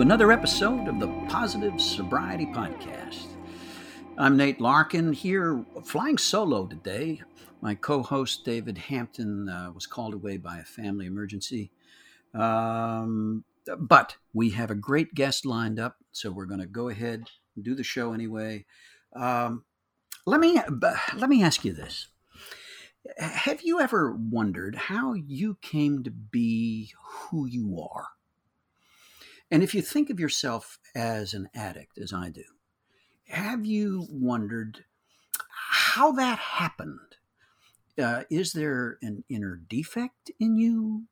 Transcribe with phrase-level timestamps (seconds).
[0.00, 3.26] another episode of the Positive Sobriety Podcast.
[4.16, 7.20] I'm Nate Larkin here, flying solo today.
[7.60, 11.70] My co host David Hampton uh, was called away by a family emergency.
[12.32, 13.44] Um,
[13.78, 17.62] but we have a great guest lined up, so we're going to go ahead and
[17.62, 18.64] do the show anyway.
[19.14, 19.64] Um,
[20.24, 20.58] let me
[21.14, 22.08] let me ask you this:
[23.18, 28.06] Have you ever wondered how you came to be who you are?
[29.50, 32.44] And if you think of yourself as an addict, as I do,
[33.28, 34.84] have you wondered
[35.48, 36.98] how that happened?
[38.00, 41.04] Uh, is there an inner defect in you?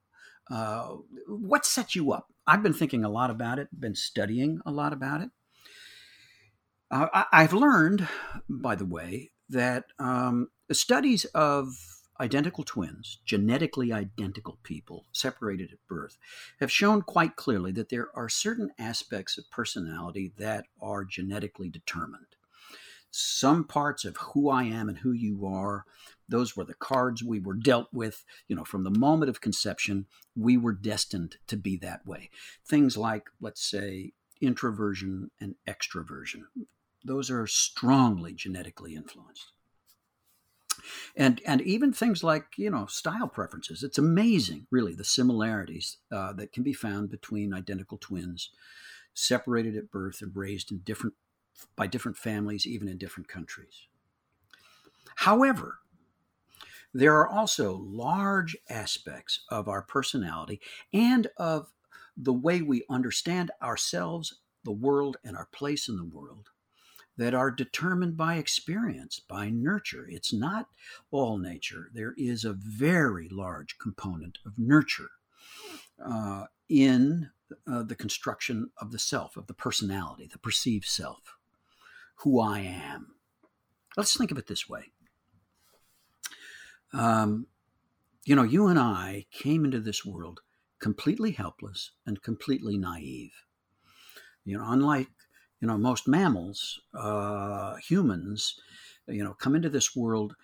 [0.50, 2.32] Uh, what set you up?
[2.46, 5.30] I've been thinking a lot about it, been studying a lot about it.
[6.90, 8.08] Uh, I, have learned,
[8.48, 11.68] by the way, that um, studies of
[12.20, 16.18] identical twins, genetically identical people separated at birth,
[16.60, 22.26] have shown quite clearly that there are certain aspects of personality that are genetically determined.
[23.10, 25.84] Some parts of who I am and who you are,
[26.28, 28.24] those were the cards we were dealt with.
[28.48, 32.30] You know, from the moment of conception, we were destined to be that way.
[32.66, 36.42] Things like, let's say, introversion and extroversion,
[37.04, 39.52] those are strongly genetically influenced
[41.16, 43.82] and and even things like you know style preferences.
[43.82, 48.50] It's amazing, really, the similarities uh, that can be found between identical twins,
[49.14, 51.14] separated at birth and raised in different
[51.76, 53.86] by different families, even in different countries.
[55.16, 55.80] However,
[56.94, 60.60] there are also large aspects of our personality
[60.92, 61.72] and of
[62.16, 66.50] the way we understand ourselves, the world, and our place in the world
[67.18, 70.06] that are determined by experience, by nurture.
[70.08, 70.68] It's not
[71.10, 71.90] all nature.
[71.92, 75.10] There is a very large component of nurture
[76.02, 77.30] uh, in
[77.66, 81.36] uh, the construction of the self, of the personality, the perceived self,
[82.16, 83.14] who I am.
[83.96, 84.84] Let's think of it this way.
[86.92, 87.48] Um,
[88.24, 90.40] you know, you and I came into this world
[90.78, 93.32] completely helpless and completely naive.
[94.44, 95.08] You know, unlike
[95.60, 98.58] you know most mammals uh, humans
[99.06, 100.34] you know come into this world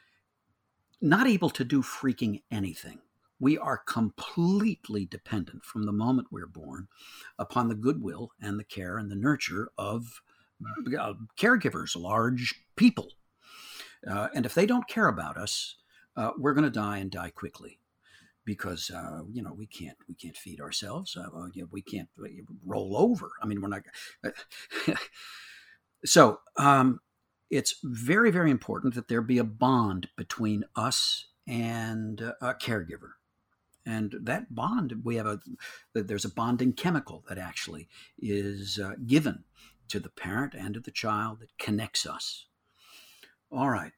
[1.00, 2.98] not able to do freaking anything.
[3.38, 6.88] We are completely dependent from the moment we're born
[7.38, 10.22] upon the goodwill and the care and the nurture of
[10.98, 13.12] uh, caregivers large people.
[14.08, 15.76] Uh, and if they don't care about us
[16.16, 17.78] uh, we're going to die and die quickly
[18.44, 21.16] because uh, you know we can't we can't feed ourselves.
[21.16, 21.28] Uh,
[21.70, 22.28] we can't uh,
[22.64, 23.30] roll over.
[23.42, 23.82] I mean, we're not.
[26.04, 27.00] so um,
[27.50, 33.12] it's very very important that there be a bond between us and a caregiver.
[33.86, 35.40] And that bond, we have a,
[35.92, 37.88] there's a bonding chemical that actually
[38.18, 39.44] is uh, given
[39.88, 42.46] to the parent and to the child that connects us.
[43.52, 43.92] All right.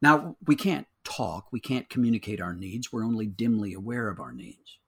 [0.00, 4.32] Now, we can't talk, we can't communicate our needs, we're only dimly aware of our
[4.32, 4.78] needs.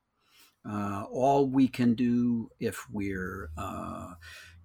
[0.69, 4.15] Uh, all we can do if we're, uh,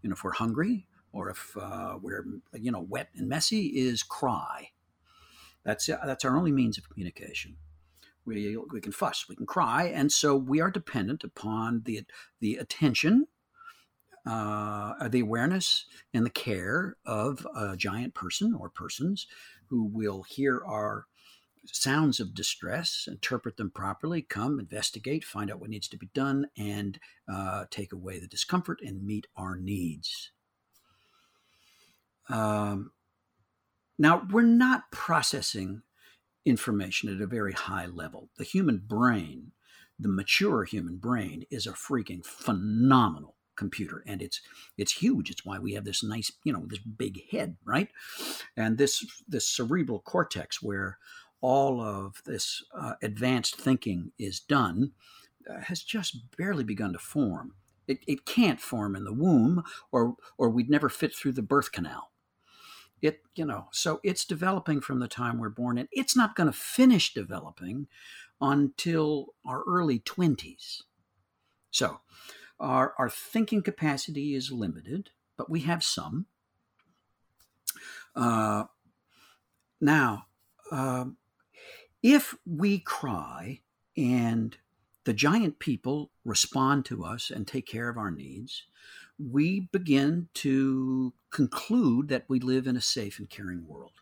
[0.01, 4.03] you know, if we're hungry or if uh, we're, you know, wet and messy is
[4.03, 4.69] cry.
[5.65, 7.57] That's, that's our only means of communication.
[8.25, 12.03] We, we can fuss, we can cry, and so we are dependent upon the,
[12.39, 13.27] the attention
[14.25, 19.27] uh, the awareness and the care of a giant person or persons
[19.67, 21.05] who will hear our
[21.65, 26.47] sounds of distress, interpret them properly, come, investigate, find out what needs to be done,
[26.57, 26.99] and
[27.31, 30.31] uh, take away the discomfort and meet our needs.
[32.29, 32.91] Um,
[33.97, 35.81] now, we're not processing
[36.45, 38.29] information at a very high level.
[38.37, 39.51] The human brain,
[39.99, 44.39] the mature human brain, is a freaking phenomenal computer and it's
[44.77, 47.89] it's huge it's why we have this nice you know this big head right
[48.55, 50.97] and this this cerebral cortex where
[51.41, 54.91] all of this uh, advanced thinking is done
[55.49, 57.53] uh, has just barely begun to form.
[57.87, 61.71] It, it can't form in the womb or or we'd never fit through the birth
[61.71, 62.11] canal.
[63.01, 66.47] It you know so it's developing from the time we're born and it's not going
[66.47, 67.87] to finish developing
[68.41, 70.83] until our early 20s
[71.71, 71.99] so
[72.59, 76.25] our, our thinking capacity is limited, but we have some.
[78.15, 78.65] Uh,
[79.79, 80.25] now,
[80.71, 81.05] uh,
[82.01, 83.61] if we cry
[83.97, 84.57] and
[85.05, 88.63] the giant people respond to us and take care of our needs,
[89.17, 93.93] we begin to conclude that we live in a safe and caring world.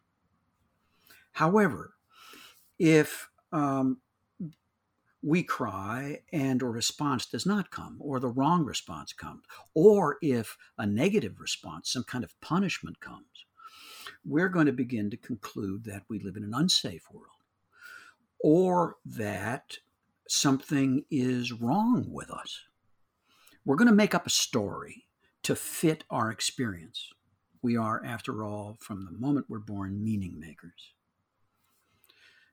[1.34, 1.94] However,
[2.78, 3.98] if um,
[5.24, 10.58] we cry and a response does not come or the wrong response comes or if
[10.78, 13.46] a negative response some kind of punishment comes
[14.26, 17.37] we're going to begin to conclude that we live in an unsafe world
[18.40, 19.78] or that
[20.28, 22.64] something is wrong with us
[23.66, 25.06] we're going to make up a story
[25.44, 27.12] to fit our experience
[27.62, 30.92] we are after all from the moment we're born meaning makers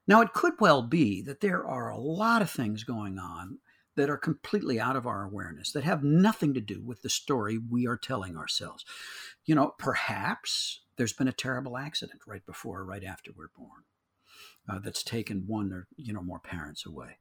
[0.07, 3.59] now, it could well be that there are a lot of things going on
[3.97, 7.59] that are completely out of our awareness, that have nothing to do with the story
[7.59, 8.85] we are telling ourselves.
[9.47, 13.85] You know, perhaps there's been a terrible accident right before or right after we're born.
[14.67, 17.19] Uh, that's taken one or you know more parents away.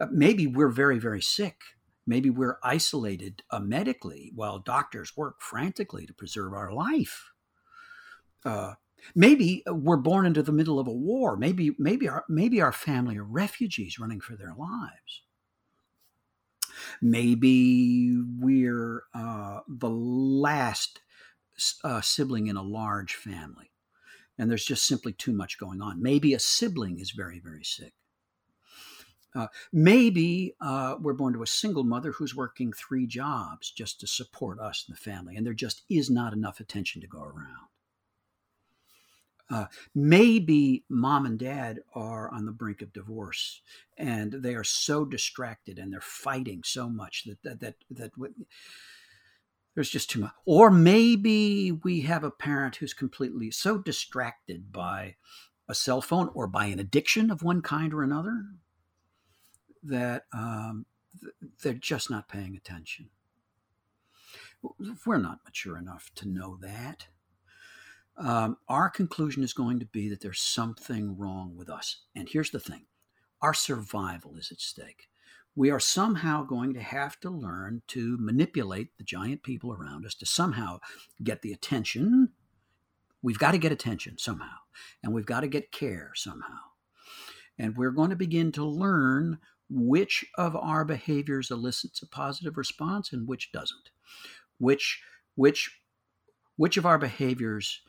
[0.00, 1.56] Uh, maybe we're very very sick.
[2.06, 7.30] Maybe we're isolated uh, medically while doctors work frantically to preserve our life.
[8.44, 8.74] Uh,
[9.14, 11.36] Maybe uh, we're born into the middle of a war.
[11.36, 15.22] Maybe, maybe our, maybe our family are refugees running for their lives.
[17.02, 21.00] Maybe we're uh, the last
[22.00, 23.69] sibling in a large family,
[24.40, 26.02] and there's just simply too much going on.
[26.02, 27.92] Maybe a sibling is very, very sick.
[29.34, 34.06] Uh, maybe uh, we're born to a single mother who's working three jobs just to
[34.06, 37.68] support us and the family, and there just is not enough attention to go around.
[39.50, 43.60] Uh, maybe mom and dad are on the brink of divorce
[43.98, 48.12] and they are so distracted and they're fighting so much that that that, that
[49.80, 55.16] there's just too much or maybe we have a parent who's completely so distracted by
[55.70, 58.44] a cell phone or by an addiction of one kind or another
[59.82, 60.84] that um,
[61.62, 63.08] they're just not paying attention
[65.06, 67.06] we're not mature enough to know that
[68.18, 72.02] um, our conclusion is going to be that there's something wrong with us.
[72.14, 72.84] And here's the thing
[73.40, 75.08] our survival is at stake.
[75.56, 80.14] We are somehow going to have to learn to manipulate the giant people around us
[80.16, 80.78] to somehow
[81.22, 82.30] get the attention.
[83.22, 84.56] We've got to get attention somehow,
[85.02, 86.58] and we've got to get care somehow.
[87.58, 89.38] And we're going to begin to learn
[89.68, 93.90] which of our behaviors elicits a positive response and which doesn't.
[94.58, 95.02] Which,
[95.34, 95.80] which,
[96.56, 97.80] which of our behaviors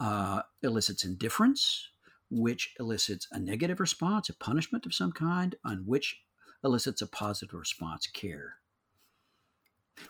[0.00, 1.88] uh, elicits indifference,
[2.30, 6.16] which elicits a negative response, a punishment of some kind, and which
[6.64, 8.56] elicits a positive response, care.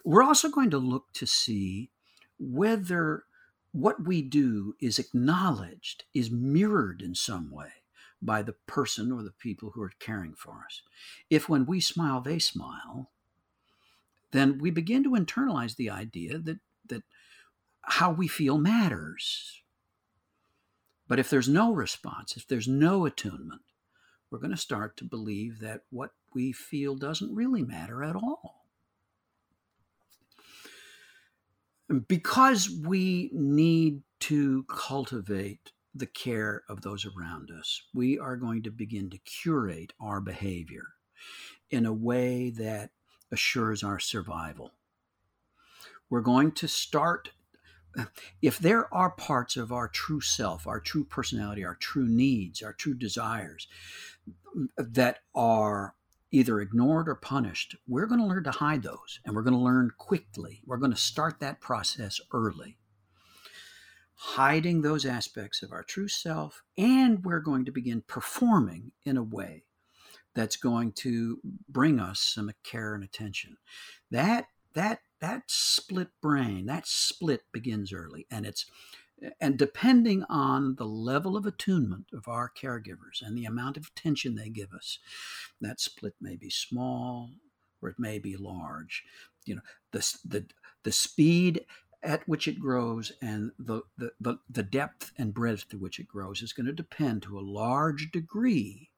[0.05, 1.91] We're also going to look to see
[2.39, 3.25] whether
[3.73, 7.73] what we do is acknowledged, is mirrored in some way
[8.23, 10.83] by the person or the people who are caring for us.
[11.29, 13.11] If when we smile, they smile,
[14.33, 17.03] then we begin to internalize the idea that, that
[17.83, 19.63] how we feel matters.
[21.09, 23.63] But if there's no response, if there's no attunement,
[24.31, 28.67] we're going to start to believe that what we feel doesn't really matter at all.
[32.07, 38.71] Because we need to cultivate the care of those around us, we are going to
[38.71, 40.89] begin to curate our behavior
[41.71, 42.91] in a way that
[43.33, 44.73] assures our survival.
[46.11, 47.31] We're going to start
[48.43, 52.75] if there are parts of our true self, our true personality, our true needs, our
[52.75, 53.69] true desires
[54.77, 55.95] that are
[56.31, 59.61] either ignored or punished, we're going to learn to hide those and we're going to
[59.61, 60.61] learn quickly.
[60.67, 62.79] We're going to start that process early.
[64.19, 69.23] Hiding those aspects of our true self, and we're going to begin performing in a
[69.23, 69.65] way
[70.35, 73.59] that's going to bring us some care and attention.
[74.11, 78.27] That that that split brain, that split begins early.
[78.31, 78.67] And it's
[79.41, 84.35] and depending on the level of attunement of our caregivers and the amount of attention
[84.35, 84.99] they give us,
[85.61, 87.31] that split may be small
[87.81, 89.05] or it may be large.
[89.45, 90.47] You know, the, the,
[90.83, 91.65] the speed
[92.03, 96.09] at which it grows and the, the, the, the depth and breadth to which it
[96.09, 98.91] grows is going to depend to a large degree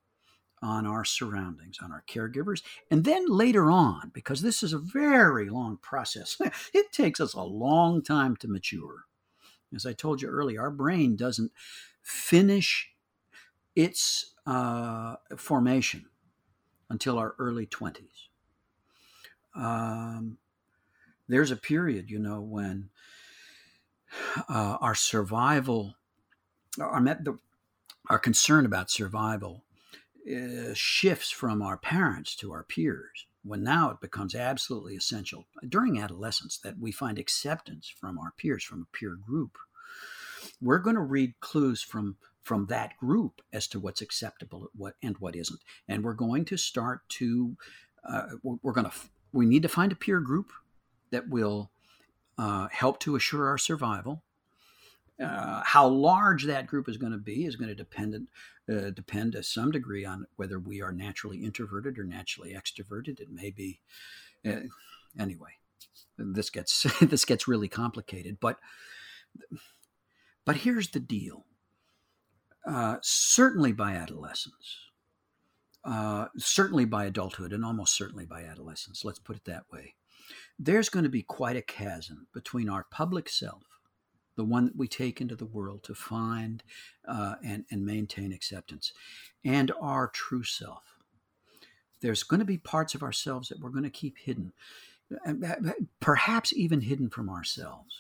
[0.61, 2.63] on our surroundings, on our caregivers.
[2.91, 6.37] And then later on, because this is a very long process,
[6.75, 9.05] it takes us a long time to mature.
[9.75, 11.53] As I told you earlier, our brain doesn't
[12.03, 12.91] finish
[13.77, 16.07] its uh, formation
[16.91, 18.29] until our early 20s.
[19.55, 20.39] Um,
[21.29, 22.91] there's a period, you know, when
[24.49, 25.95] uh, our survival,
[26.81, 27.39] our, the,
[28.09, 29.65] our concern about survival
[30.27, 36.01] uh, shifts from our parents to our peers when now it becomes absolutely essential during
[36.01, 39.57] adolescence that we find acceptance from our peers from a peer group.
[40.61, 45.19] We're going to read clues from from that group as to what's acceptable what and
[45.19, 45.61] what isn't.
[45.87, 47.57] And we're going to start to
[48.09, 48.97] uh, we're going to
[49.33, 50.51] we need to find a peer group
[51.11, 51.71] that will
[52.39, 54.23] uh, help to assure our survival
[55.23, 58.29] uh, how large that group is going to be is going to depend
[58.71, 63.21] uh, depend to some degree on whether we are naturally introverted or naturally extroverted.
[63.21, 63.81] It may be
[64.47, 64.61] uh,
[65.19, 65.51] anyway.
[66.17, 68.59] This gets this gets really complicated, but
[70.45, 71.45] but here's the deal.
[72.67, 74.77] Uh, certainly by adolescence,
[75.85, 79.05] uh, certainly by adulthood, and almost certainly by adolescence.
[79.05, 79.95] Let's put it that way.
[80.59, 83.63] There's going to be quite a chasm between our public self
[84.39, 86.63] the one that we take into the world to find
[87.09, 88.93] uh, and, and maintain acceptance,
[89.45, 90.85] and our true self.
[92.01, 94.53] There's going to be parts of ourselves that we're going to keep hidden,
[95.99, 97.97] perhaps even hidden from ourselves.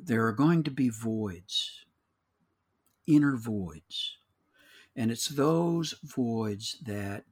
[0.00, 1.84] There are going to be voids,
[3.06, 4.16] inner voids.
[4.96, 7.24] And it's those voids that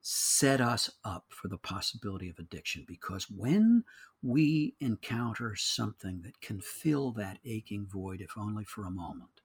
[0.00, 3.84] set us up for the possibility of addiction because when
[4.22, 9.40] we encounter something that can fill that aching void, if only for a moment,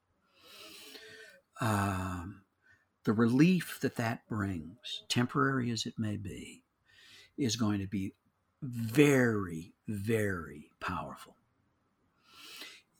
[1.59, 2.41] um,
[3.03, 6.63] the relief that that brings, temporary as it may be,
[7.37, 8.13] is going to be
[8.61, 11.35] very, very powerful.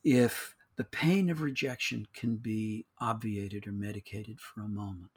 [0.04, 5.12] If the pain of rejection can be obviated or medicated for a moment,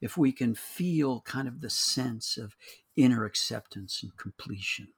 [0.00, 2.56] if we can feel kind of the sense of
[2.96, 4.88] inner acceptance and completion,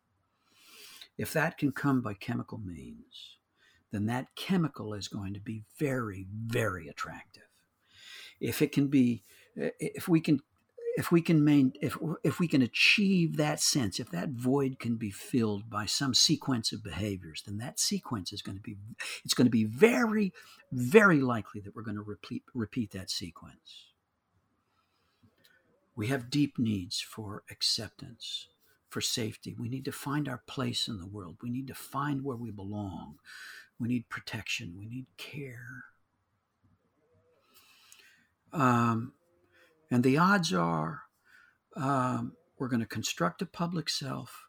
[1.19, 3.37] if that can come by chemical means,
[3.91, 7.43] then that chemical is going to be very, very attractive.
[8.41, 9.25] If it can be,
[9.61, 10.41] eh, if we can
[10.95, 14.97] if we can main, if if we can achieve that sense, if that void can
[14.97, 18.77] be filled by some sequence of behaviors, then that sequence is going to be
[19.25, 20.33] it's going to be very,
[20.71, 23.87] very likely that we're going to repeat repeat that sequence.
[25.95, 28.49] We have deep needs for acceptance,
[28.93, 29.57] for safety.
[29.59, 31.39] We need to find our place in the world.
[31.43, 33.17] We need to find where we belong.
[33.79, 34.75] We need protection.
[34.79, 35.85] We need care.
[38.53, 39.15] Um,
[39.91, 41.03] and the odds are
[41.75, 44.47] um, we're going to construct a public self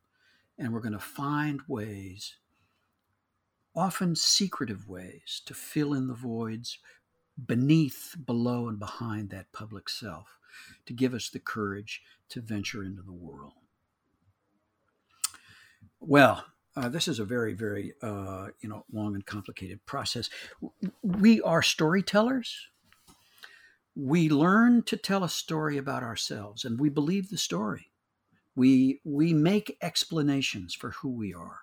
[0.57, 2.35] and we're going to find ways,
[3.73, 6.79] often secretive ways, to fill in the voids
[7.43, 10.37] beneath, below, and behind that public self
[10.85, 13.62] to give us the courage to venture into the world.
[16.05, 16.43] Well,
[16.75, 20.29] uh, this is a very, very, uh, you know, long and complicated process.
[21.01, 22.67] We are storytellers.
[23.95, 27.91] We learn to tell a story about ourselves, and we believe the story.
[28.55, 31.61] We we make explanations for who we are.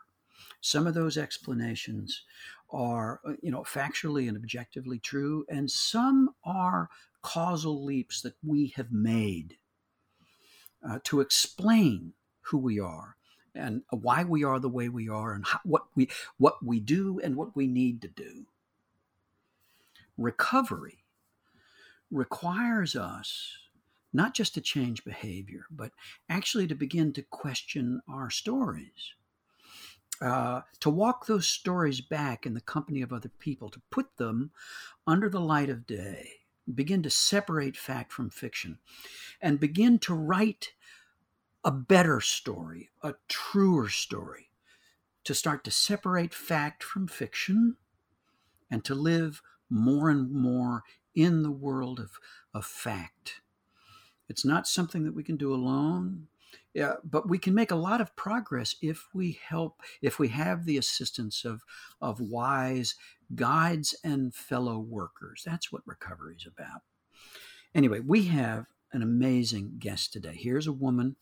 [0.61, 2.23] Some of those explanations
[2.71, 6.89] are, uh, you know, factually and objectively true, and some are
[7.23, 9.59] causal leaps that we have made
[10.89, 13.17] uh, to explain who we are
[13.55, 17.21] and why we are the way we are and how, what we what we do
[17.23, 18.47] and what we need to do.
[20.17, 21.05] Recovery
[22.11, 23.57] requires us
[24.13, 25.93] not just to change behavior but
[26.29, 29.15] actually to begin to question our stories.
[30.21, 34.51] Uh, to walk those stories back in the company of other people to put them
[35.07, 36.41] under the light of day
[36.75, 38.79] begin to separate fact from fiction,
[39.41, 40.73] and begin to write
[41.65, 44.51] a better story, a truer story,
[45.25, 47.77] to start to separate fact from fiction
[48.71, 50.83] and to live more and more
[51.15, 52.13] in the world of,
[52.55, 53.41] of fact.
[54.29, 56.29] It's not something that we can do alone.
[56.73, 60.65] Yeah, but we can make a lot of progress if we help, if we have
[60.65, 61.63] the assistance of,
[62.01, 62.95] of wise
[63.35, 65.43] guides and fellow workers.
[65.45, 66.83] That's what recovery is about.
[67.75, 70.35] Anyway, we have an amazing guest today.
[70.37, 71.17] Here's a woman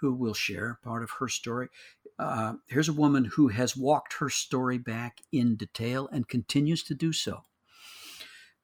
[0.00, 1.68] who will share part of her story.
[2.18, 6.94] Uh, here's a woman who has walked her story back in detail and continues to
[6.94, 7.42] do so.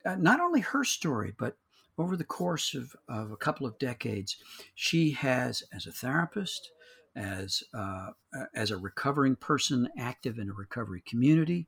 [0.05, 1.57] Uh, not only her story, but
[1.99, 4.37] over the course of, of a couple of decades,
[4.75, 6.71] she has, as a therapist,
[7.17, 8.11] as uh,
[8.55, 11.67] as a recovering person active in a recovery community,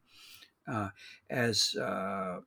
[0.69, 0.89] uh,
[1.29, 2.41] as uh,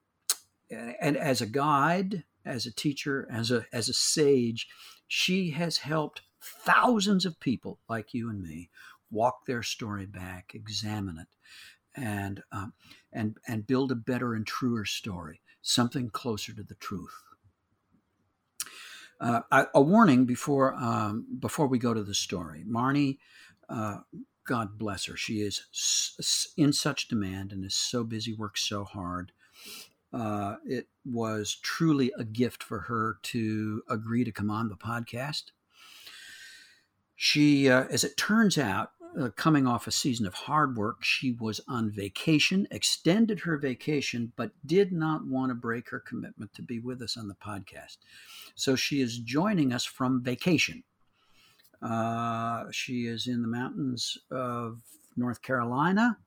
[0.71, 4.67] and as a guide, as a teacher, as a as a sage,
[5.07, 8.69] she has helped thousands of people like you and me
[9.11, 11.27] walk their story back, examine it,
[11.95, 12.73] and um,
[13.13, 17.23] and and build a better and truer story, something closer to the truth.
[19.19, 19.41] Uh,
[19.73, 22.65] a warning before um, before we go to the story.
[22.67, 23.17] Marnie,
[23.69, 23.99] uh,
[24.45, 25.15] God bless her.
[25.15, 29.31] She is s- in such demand and is so busy, works so hard.
[30.15, 35.51] Uh, it was truly a gift for her to agree to come on the podcast.
[37.17, 41.33] She, uh, as it turns out, uh, coming off a season of hard work, she
[41.33, 46.61] was on vacation, extended her vacation, but did not want to break her commitment to
[46.61, 47.97] be with us on the podcast.
[48.55, 50.83] So she is joining us from vacation.
[51.81, 54.79] Uh, she is in the mountains of
[55.17, 56.17] North Carolina.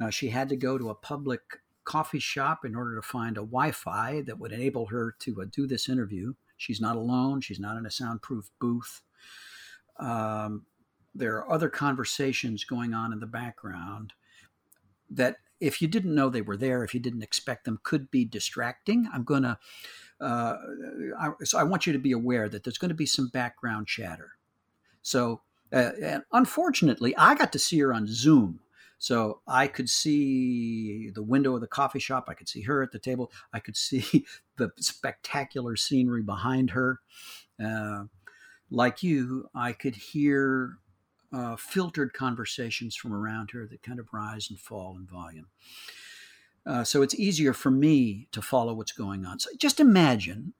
[0.00, 1.42] Uh, she had to go to a public
[1.86, 5.46] coffee shop in order to find a Wi Fi that would enable her to uh,
[5.50, 6.34] do this interview.
[6.58, 9.00] She's not alone, she's not in a soundproof booth.
[9.98, 10.66] Um,
[11.14, 14.12] there are other conversations going on in the background
[15.08, 18.24] that if you didn't know they were there if you didn't expect them could be
[18.24, 19.58] distracting i'm going to
[20.20, 20.56] uh,
[21.18, 23.86] I, so i want you to be aware that there's going to be some background
[23.86, 24.32] chatter
[25.02, 25.40] so
[25.72, 28.60] uh, and unfortunately i got to see her on zoom
[28.98, 32.92] so i could see the window of the coffee shop i could see her at
[32.92, 34.24] the table i could see
[34.56, 37.00] the spectacular scenery behind her
[37.64, 38.04] uh,
[38.70, 40.78] like you i could hear
[41.32, 45.48] uh, filtered conversations from around her that kind of rise and fall in volume.
[46.64, 49.38] Uh, so it's easier for me to follow what's going on.
[49.38, 50.54] So just imagine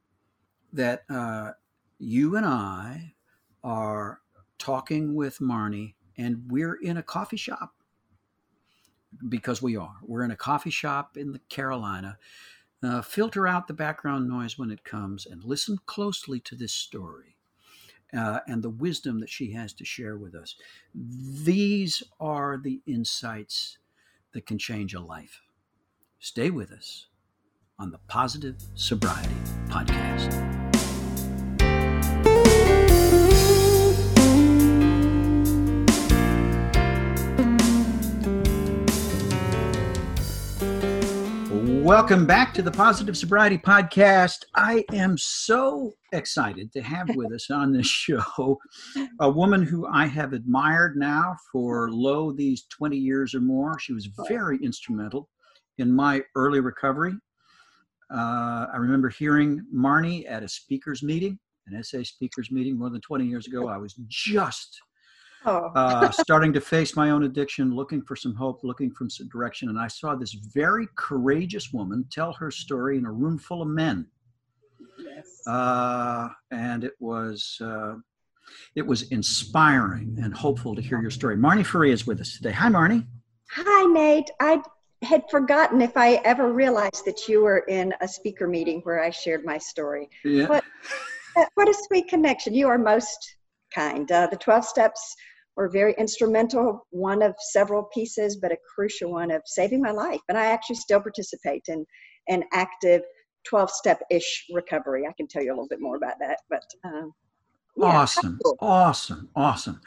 [0.72, 1.52] that uh,
[1.98, 3.14] you and I
[3.64, 4.20] are
[4.58, 7.74] talking with Marnie and we're in a coffee shop
[9.28, 9.96] because we are.
[10.02, 12.18] We're in a coffee shop in the Carolina.
[12.82, 17.36] Uh, filter out the background noise when it comes and listen closely to this story
[18.16, 20.56] uh, and the wisdom that she has to share with us.
[20.94, 23.78] These are the insights
[24.32, 25.40] that can change a life.
[26.18, 27.06] Stay with us
[27.78, 29.34] on the Positive Sobriety
[29.68, 30.55] Podcast.
[41.86, 44.38] Welcome back to the Positive Sobriety Podcast.
[44.56, 48.58] I am so excited to have with us on this show
[49.20, 53.78] a woman who I have admired now for lo these 20 years or more.
[53.78, 55.28] She was very instrumental
[55.78, 57.14] in my early recovery.
[58.12, 63.00] Uh, I remember hearing Marnie at a speakers meeting, an SA speakers meeting more than
[63.00, 63.68] 20 years ago.
[63.68, 64.80] I was just
[65.48, 65.70] Oh.
[65.76, 69.68] uh, starting to face my own addiction, looking for some hope, looking for some direction.
[69.68, 73.68] And I saw this very courageous woman tell her story in a room full of
[73.68, 74.06] men.
[74.98, 75.46] Yes.
[75.46, 77.94] Uh, and it was uh,
[78.74, 81.36] it was inspiring and hopeful to hear your story.
[81.36, 82.52] Marnie Ferree is with us today.
[82.52, 83.06] Hi, Marnie.
[83.52, 84.30] Hi, Nate.
[84.40, 84.60] I
[85.02, 89.10] had forgotten if I ever realized that you were in a speaker meeting where I
[89.10, 90.08] shared my story.
[90.24, 90.46] Yeah.
[90.46, 90.64] What,
[91.54, 92.54] what a sweet connection.
[92.54, 93.36] You are most
[93.74, 94.10] kind.
[94.10, 95.14] Uh, the 12 steps
[95.56, 100.20] were very instrumental, one of several pieces, but a crucial one of saving my life.
[100.28, 101.84] And I actually still participate in
[102.28, 103.02] an active
[103.48, 105.06] 12 step ish recovery.
[105.06, 106.64] I can tell you a little bit more about that, but.
[106.84, 107.12] Um,
[107.78, 108.56] yeah, awesome, cool.
[108.60, 109.82] awesome, awesome.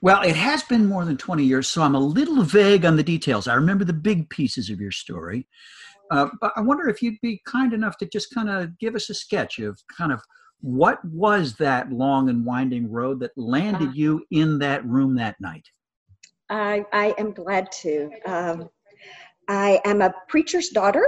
[0.00, 3.02] Well, it has been more than 20 years, so I'm a little vague on the
[3.02, 3.48] details.
[3.48, 5.48] I remember the big pieces of your story.
[6.12, 9.10] Uh, but I wonder if you'd be kind enough to just kind of give us
[9.10, 10.20] a sketch of kind of
[10.60, 15.40] what was that long and winding road that landed uh, you in that room that
[15.40, 15.68] night?
[16.48, 18.10] I, I am glad to.
[18.26, 18.68] Um,
[19.48, 21.06] I am a preacher's daughter.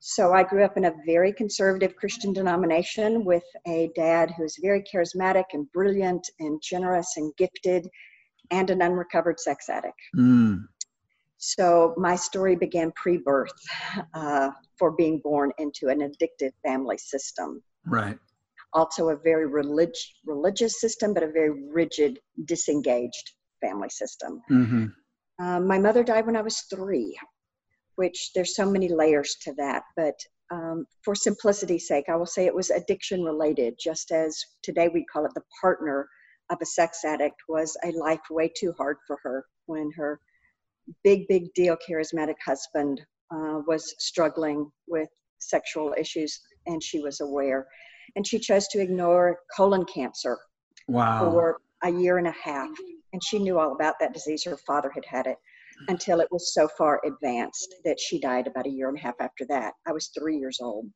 [0.00, 4.56] So I grew up in a very conservative Christian denomination with a dad who was
[4.62, 7.88] very charismatic and brilliant and generous and gifted
[8.52, 10.00] and an unrecovered sex addict.
[10.16, 10.64] Mm.
[11.38, 13.52] So my story began pre birth
[14.14, 17.62] uh, for being born into an addictive family system.
[17.86, 18.18] Right
[18.72, 24.40] also a very relig- religious system, but a very rigid, disengaged family system.
[24.50, 24.86] Mm-hmm.
[25.44, 27.18] Um, my mother died when I was three,
[27.96, 29.82] which there's so many layers to that.
[29.96, 30.14] But
[30.50, 35.04] um, for simplicity's sake, I will say it was addiction related, just as today we
[35.04, 36.08] call it the partner
[36.50, 40.20] of a sex addict was a life way too hard for her when her
[41.04, 43.00] big, big deal charismatic husband
[43.32, 47.66] uh, was struggling with sexual issues and she was aware.
[48.16, 50.38] And she chose to ignore colon cancer
[50.88, 51.30] wow.
[51.30, 52.70] for a year and a half.
[53.12, 54.44] And she knew all about that disease.
[54.44, 55.36] Her father had had it
[55.88, 59.14] until it was so far advanced that she died about a year and a half
[59.20, 59.74] after that.
[59.86, 60.86] I was three years old.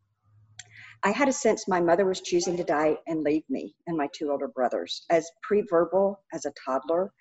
[1.02, 4.08] I had a sense my mother was choosing to die and leave me and my
[4.14, 7.12] two older brothers as pre verbal as a toddler.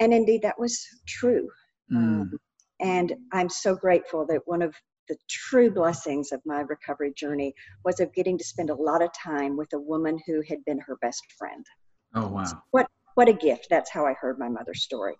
[0.00, 1.48] And indeed, that was true.
[1.92, 1.96] Mm.
[1.96, 2.38] Um,
[2.80, 4.74] and I'm so grateful that one of
[5.12, 9.10] the true blessings of my recovery journey was of getting to spend a lot of
[9.12, 11.66] time with a woman who had been her best friend.
[12.14, 12.46] Oh wow.
[12.70, 13.66] What what a gift.
[13.68, 15.14] That's how I heard my mother's story.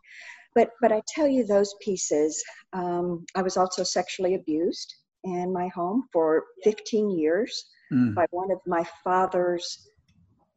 [0.54, 2.42] But but I tell you those pieces.
[2.72, 8.14] Um, I was also sexually abused in my home for 15 years mm.
[8.14, 9.88] by one of my father's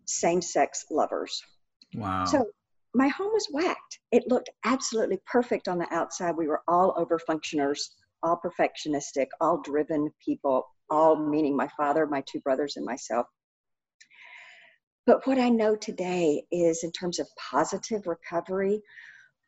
[0.05, 1.41] same-sex lovers.
[1.93, 2.23] Wow.
[2.25, 2.45] So
[2.93, 3.99] my home was whacked.
[4.11, 6.35] It looked absolutely perfect on the outside.
[6.37, 12.23] We were all over functioners, all perfectionistic, all driven people, all meaning my father, my
[12.27, 13.27] two brothers, and myself.
[15.05, 18.81] But what I know today is, in terms of positive recovery,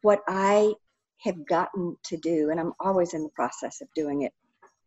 [0.04, 0.74] what I
[1.22, 4.34] have gotten to do, and I'm always in the process of doing it,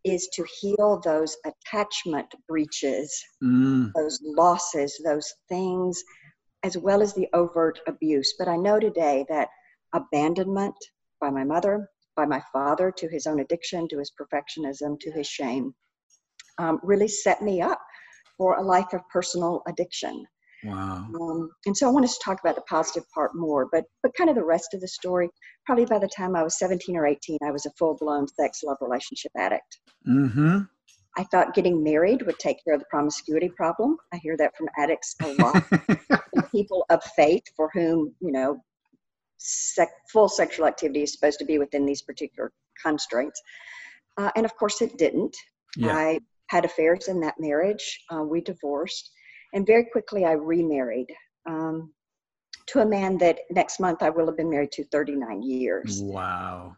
[0.05, 3.90] is to heal those attachment breaches, mm.
[3.94, 6.03] those losses, those things
[6.62, 8.35] as well as the overt abuse.
[8.38, 9.48] But I know today that
[9.92, 10.74] abandonment
[11.20, 15.27] by my mother, by my father, to his own addiction, to his perfectionism, to his
[15.27, 15.75] shame,
[16.59, 17.81] um, really set me up
[18.37, 20.25] for a life of personal addiction.
[20.64, 21.07] Wow.
[21.20, 24.14] Um, and so I want us to talk about the positive part more, but but
[24.14, 25.31] kind of the rest of the story.
[25.64, 28.61] Probably by the time I was 17 or 18, I was a full blown sex
[28.62, 29.81] love relationship addict.
[30.07, 30.59] Mm-hmm.
[31.16, 33.96] I thought getting married would take care of the promiscuity problem.
[34.12, 35.64] I hear that from addicts a lot.
[36.53, 38.62] people of faith for whom, you know,
[39.40, 43.40] sec- full sexual activity is supposed to be within these particular constraints.
[44.16, 45.37] Uh, and of course, it didn't.
[45.76, 45.96] Yeah.
[45.96, 48.00] I had affairs in that marriage.
[48.12, 49.11] Uh, we divorced.
[49.53, 51.12] And very quickly, I remarried
[51.46, 51.92] um,
[52.66, 56.00] to a man that next month I will have been married to 39 years.
[56.03, 56.76] Wow.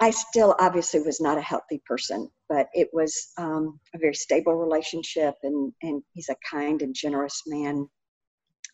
[0.00, 4.54] I still obviously was not a healthy person, but it was um, a very stable
[4.54, 7.86] relationship, and, and he's a kind and generous man.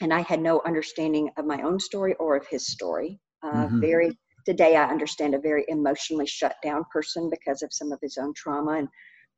[0.01, 3.19] And I had no understanding of my own story or of his story.
[3.43, 3.81] Uh, mm-hmm.
[3.81, 8.19] Very today, I understand a very emotionally shut down person because of some of his
[8.19, 8.89] own trauma and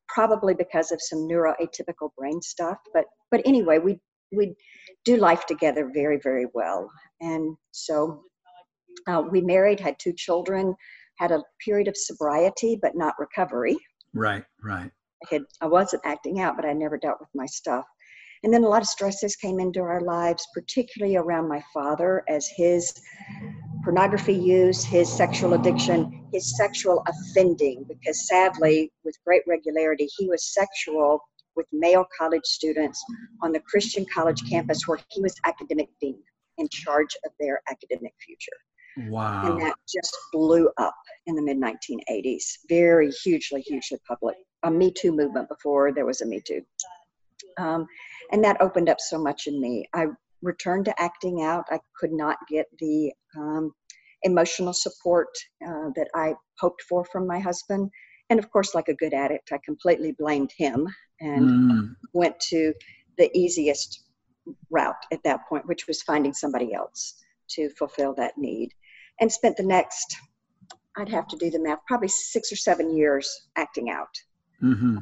[0.08, 2.78] probably because of some neuroatypical brain stuff.
[2.92, 4.00] But but anyway, we
[4.32, 4.54] we
[5.04, 6.90] do life together very very well,
[7.20, 8.22] and so
[9.06, 10.74] uh, we married, had two children
[11.18, 13.76] had a period of sobriety but not recovery.
[14.14, 14.90] Right, right.
[15.24, 17.84] I had I wasn't acting out, but I never dealt with my stuff.
[18.44, 22.48] And then a lot of stresses came into our lives, particularly around my father, as
[22.56, 22.92] his
[23.84, 30.52] pornography use, his sexual addiction, his sexual offending, because sadly, with great regularity, he was
[30.52, 31.20] sexual
[31.56, 33.02] with male college students
[33.42, 36.22] on the Christian college campus where he was academic dean
[36.58, 39.10] in charge of their academic future.
[39.10, 39.46] Wow.
[39.46, 40.94] And that just blew up
[41.26, 42.44] in the mid 1980s.
[42.68, 44.36] Very hugely, hugely public.
[44.64, 46.62] A Me Too movement before there was a Me Too.
[47.58, 47.86] Um,
[48.32, 49.88] and that opened up so much in me.
[49.94, 50.06] I
[50.42, 51.64] returned to acting out.
[51.70, 53.72] I could not get the um,
[54.22, 55.28] emotional support
[55.66, 57.90] uh, that I hoped for from my husband.
[58.30, 60.86] And of course, like a good addict, I completely blamed him
[61.20, 61.94] and mm.
[62.12, 62.72] went to
[63.16, 64.04] the easiest
[64.70, 68.72] route at that point, which was finding somebody else to fulfill that need
[69.20, 70.16] and spent the next,
[70.96, 74.14] I'd have to do the math, probably six or seven years acting out.
[74.62, 74.98] Mm-hmm.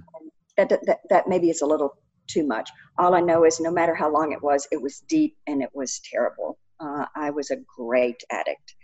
[0.56, 2.70] That, that, that maybe is a little too much.
[2.98, 5.70] All I know is no matter how long it was, it was deep and it
[5.74, 6.58] was terrible.
[6.80, 8.74] Uh, I was a great addict.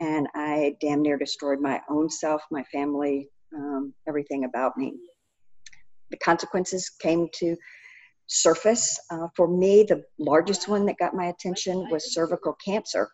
[0.00, 4.94] And I damn near destroyed my own self, my family, um, everything about me.
[6.10, 7.56] The consequences came to
[8.26, 8.98] surface.
[9.10, 13.10] Uh, for me, the largest one that got my attention was cervical cancer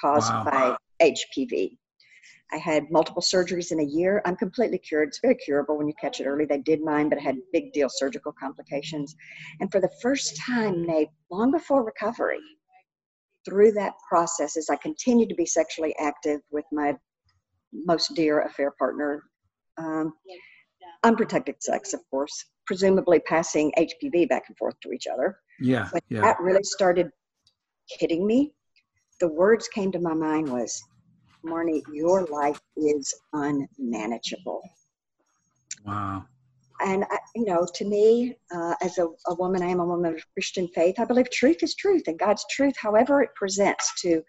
[0.00, 0.44] caused wow.
[0.44, 1.76] by HPV.
[2.52, 4.22] I had multiple surgeries in a year.
[4.24, 5.08] I'm completely cured.
[5.08, 6.44] It's very curable when you catch it early.
[6.44, 9.14] They did mine, but I had big deal surgical complications.
[9.60, 12.40] And for the first time, Nate, long before recovery,
[13.44, 16.96] through that process, as I continued to be sexually active with my
[17.72, 19.22] most dear affair partner,
[19.78, 20.12] um,
[21.04, 25.38] unprotected sex, of course, presumably passing HPV back and forth to each other.
[25.60, 26.20] Yeah, but yeah.
[26.20, 27.10] that really started
[27.88, 28.52] hitting me.
[29.20, 30.82] The words came to my mind was
[31.44, 34.62] Marnie, your life is unmanageable.
[35.84, 36.26] Wow.
[36.80, 40.14] and I, you know, to me, uh, as a, a, woman, I am a woman
[40.14, 40.96] of Christian faith.
[40.98, 44.22] I believe truth is truth, and God's truth, however it presents to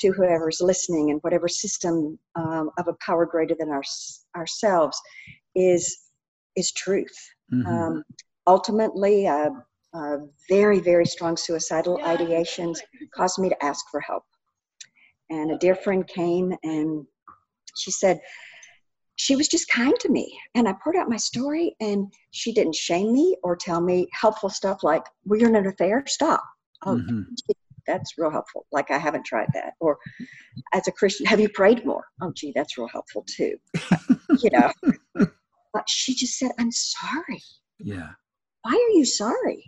[0.00, 3.82] to whoever's listening, and whatever system um, of a power greater than our,
[4.36, 5.00] ourselves,
[5.54, 6.10] is
[6.56, 7.16] is truth.
[7.52, 7.66] Mm-hmm.
[7.66, 8.02] Um,
[8.46, 9.50] ultimately, uh,
[9.92, 10.16] uh,
[10.48, 12.78] very very strong suicidal ideations
[13.14, 14.24] caused me to ask for help,
[15.30, 17.06] and a dear friend came and
[17.76, 18.20] she said
[19.16, 20.36] she was just kind to me.
[20.54, 24.50] And I poured out my story, and she didn't shame me or tell me helpful
[24.50, 26.42] stuff like, Well, you're in an affair, stop.
[26.84, 27.22] Oh, mm-hmm.
[27.86, 28.66] that's real helpful.
[28.72, 29.74] Like, I haven't tried that.
[29.80, 29.98] Or,
[30.72, 32.04] as a Christian, have you prayed more?
[32.20, 33.56] Oh, gee, that's real helpful too.
[34.42, 34.70] you know,
[35.14, 37.42] but she just said, I'm sorry.
[37.78, 38.10] Yeah.
[38.62, 39.64] Why are you sorry?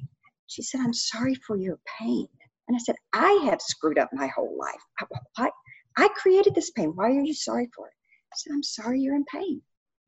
[0.49, 2.29] She said, I'm sorry for your pain.
[2.69, 5.09] And I said, I have screwed up my whole life.
[5.37, 5.51] I,
[5.97, 6.93] I created this pain.
[6.95, 7.93] Why are you sorry for it?
[8.37, 9.61] said, I'm sorry you're in pain.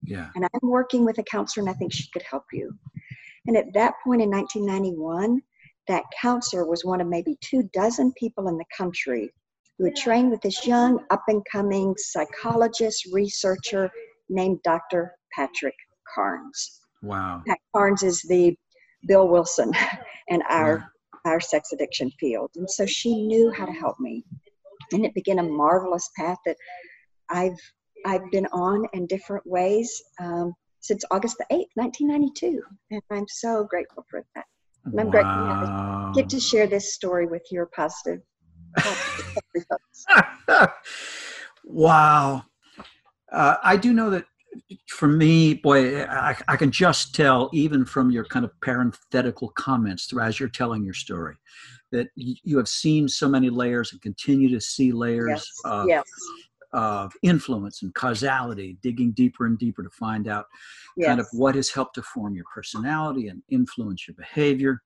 [0.02, 0.30] Yeah.
[0.34, 2.72] And I'm working with a counselor and I think she could help you.
[3.46, 5.40] And at that point in 1991,
[5.88, 9.32] that counselor was one of maybe two dozen people in the country
[9.78, 13.90] who had trained with this young, up and coming psychologist, researcher
[14.28, 15.14] named Dr.
[15.34, 15.74] Patrick
[16.14, 16.80] Carnes.
[17.02, 17.42] Wow.
[17.46, 18.56] Pat Carnes is the
[19.06, 19.72] Bill Wilson
[20.28, 20.84] and our, yeah.
[21.28, 22.50] Our sex addiction field.
[22.56, 24.24] And so she knew how to help me.
[24.92, 26.56] And it began a marvelous path that
[27.30, 27.58] I've
[28.06, 32.62] I've been on in different ways um, since August the 8th, 1992.
[32.90, 34.44] And I'm so grateful for that.
[34.84, 35.12] And I'm wow.
[35.12, 38.20] grateful to get to share this story with your positive.
[41.64, 42.44] wow.
[43.30, 44.24] Uh, I do know that
[44.88, 50.12] for me, boy, I, I, can just tell, even from your kind of parenthetical comments
[50.20, 51.36] as you're telling your story,
[51.92, 55.52] that you have seen so many layers and continue to see layers yes.
[55.64, 56.04] of yes
[56.72, 60.46] of influence and causality, digging deeper and deeper to find out
[60.96, 61.08] yes.
[61.08, 64.82] kind of what has helped to form your personality and influence your behavior.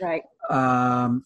[0.00, 0.22] Right.
[0.48, 1.24] Um,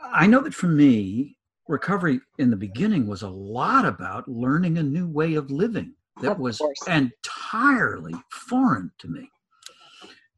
[0.00, 1.36] I know that for me,
[1.68, 6.32] recovery in the beginning was a lot about learning a new way of living that
[6.32, 6.86] of was course.
[6.88, 9.30] entirely foreign to me.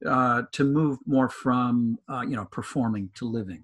[0.05, 3.63] Uh, to move more from uh, you know performing to living.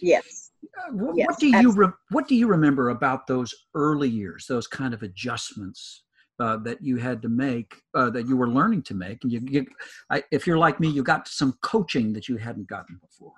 [0.00, 0.50] Yes
[0.92, 4.66] what, yes, what do you re- what do you remember about those early years, those
[4.66, 6.02] kind of adjustments
[6.38, 9.22] uh, that you had to make, uh, that you were learning to make?
[9.22, 9.66] And you, you
[10.10, 13.32] I, if you're like me, you got some coaching that you hadn't gotten before.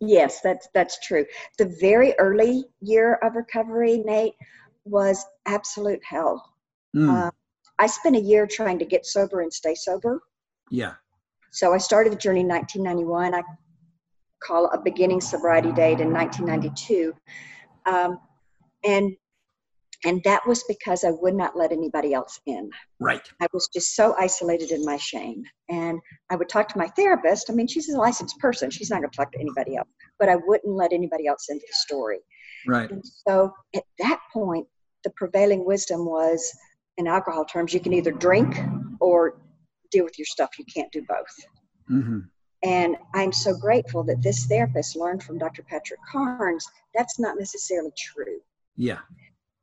[0.00, 1.24] Yes, that's that's true.
[1.58, 4.34] The very early year of recovery, Nate,
[4.84, 6.52] was absolute hell.
[6.94, 7.26] Mm.
[7.26, 7.30] Uh,
[7.78, 10.20] I spent a year trying to get sober and stay sober.
[10.70, 10.94] Yeah.
[11.50, 13.34] So I started the journey in 1991.
[13.34, 13.42] I
[14.42, 17.14] call a beginning sobriety date in 1992.
[17.86, 18.18] Um,
[18.84, 19.16] and
[20.04, 22.70] and that was because I would not let anybody else in.
[23.00, 23.28] Right.
[23.42, 25.42] I was just so isolated in my shame.
[25.68, 25.98] And
[26.30, 27.50] I would talk to my therapist.
[27.50, 28.70] I mean, she's a licensed person.
[28.70, 29.88] She's not going to talk to anybody else.
[30.20, 32.20] But I wouldn't let anybody else into the story.
[32.64, 32.88] Right.
[32.88, 34.68] And so at that point,
[35.02, 36.48] the prevailing wisdom was,
[36.98, 38.56] in alcohol terms, you can either drink
[39.00, 39.40] or
[39.90, 40.50] deal with your stuff.
[40.58, 41.46] You can't do both.
[41.90, 42.18] Mm-hmm.
[42.64, 45.62] And I'm so grateful that this therapist learned from Dr.
[45.62, 48.40] Patrick Carnes that's not necessarily true.
[48.76, 48.98] Yeah.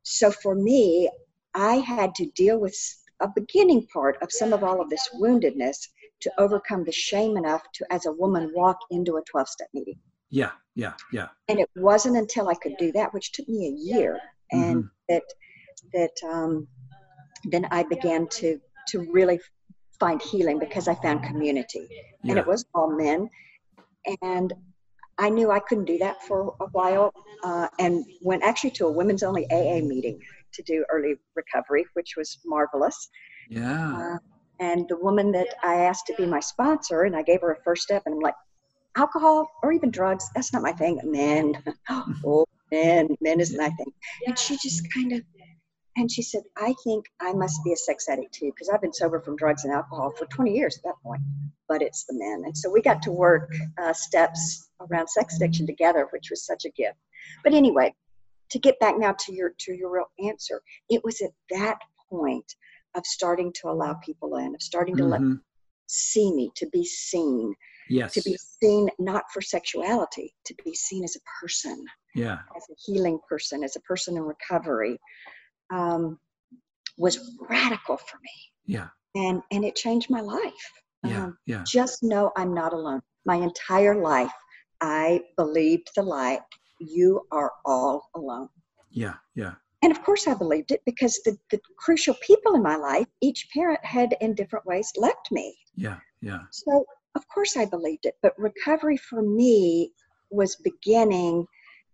[0.02, 1.10] So for me,
[1.54, 2.76] I had to deal with
[3.20, 5.88] a beginning part of some of all of this woundedness
[6.20, 9.98] to overcome the shame enough to, as a woman, walk into a 12 step meeting.
[10.30, 11.28] Yeah, yeah, yeah.
[11.48, 14.18] And it wasn't until I could do that, which took me a year,
[14.50, 14.86] and mm-hmm.
[15.08, 15.22] that
[15.92, 16.66] that um,
[17.50, 19.40] then I began to to really
[19.98, 21.88] find healing because I found community.
[22.22, 22.30] Yeah.
[22.30, 23.28] And it was all men.
[24.22, 24.52] And
[25.18, 28.92] I knew I couldn't do that for a while uh, and went actually to a
[28.92, 30.20] women's only AA meeting
[30.52, 33.08] to do early recovery, which was marvelous.
[33.48, 34.14] Yeah.
[34.14, 34.18] Uh,
[34.60, 37.62] and the woman that I asked to be my sponsor, and I gave her a
[37.62, 38.34] first step, and I'm like,
[38.96, 41.00] alcohol or even drugs, that's not my thing.
[41.04, 43.92] Men, oh, men, men is my thing.
[44.26, 45.20] And she just kind of
[45.96, 48.92] and she said, I think I must be a sex addict too, because I've been
[48.92, 51.22] sober from drugs and alcohol for 20 years at that point,
[51.68, 52.42] but it's the men.
[52.44, 53.50] And so we got to work
[53.82, 56.98] uh, steps around sex addiction together, which was such a gift.
[57.42, 57.94] But anyway,
[58.50, 61.78] to get back now to your to your real answer, it was at that
[62.10, 62.54] point
[62.94, 65.30] of starting to allow people in, of starting to mm-hmm.
[65.30, 65.38] let
[65.86, 67.54] see me, to be seen.
[67.88, 68.14] Yes.
[68.14, 71.84] To be seen not for sexuality, to be seen as a person.
[72.16, 72.38] Yeah.
[72.56, 74.98] As a healing person, as a person in recovery,
[75.70, 76.18] um,
[76.98, 78.30] was radical for me.
[78.66, 78.88] Yeah.
[79.14, 80.72] And and it changed my life.
[81.04, 81.24] Yeah.
[81.24, 81.64] Um, yeah.
[81.66, 83.02] Just know I'm not alone.
[83.24, 84.32] My entire life,
[84.80, 86.40] I believed the lie.
[86.80, 88.48] You are all alone.
[88.90, 89.14] Yeah.
[89.34, 89.54] Yeah.
[89.82, 93.48] And of course, I believed it because the, the crucial people in my life, each
[93.52, 95.56] parent had in different ways left me.
[95.76, 95.98] Yeah.
[96.20, 96.40] yeah.
[96.50, 99.92] So of course I believed it, but recovery for me
[100.30, 101.46] was beginning,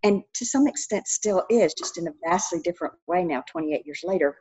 [0.02, 4.00] and to some extent still is, just in a vastly different way now, 28 years
[4.04, 4.36] later.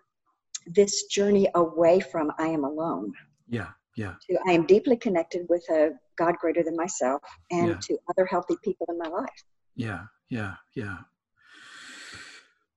[0.68, 3.12] This journey away from I am alone.
[3.50, 4.14] Yeah, yeah.
[4.30, 7.78] To I am deeply connected with a God greater than myself and Yeah.
[7.82, 9.44] to other healthy people in my life.
[9.76, 10.98] Yeah, yeah, yeah.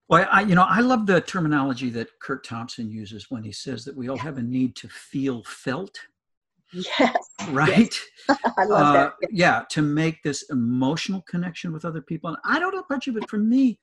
[0.08, 3.84] Well, I, you know, I love the terminology that Curt Thompson uses when he says
[3.84, 5.98] that we all have a need to feel felt,
[6.72, 7.16] Yes,
[7.50, 7.94] right?
[8.28, 9.12] I love Uh, that.
[9.30, 12.28] yeah, to make this emotional connection with other people.
[12.30, 13.78] And I don't know about you, but for me,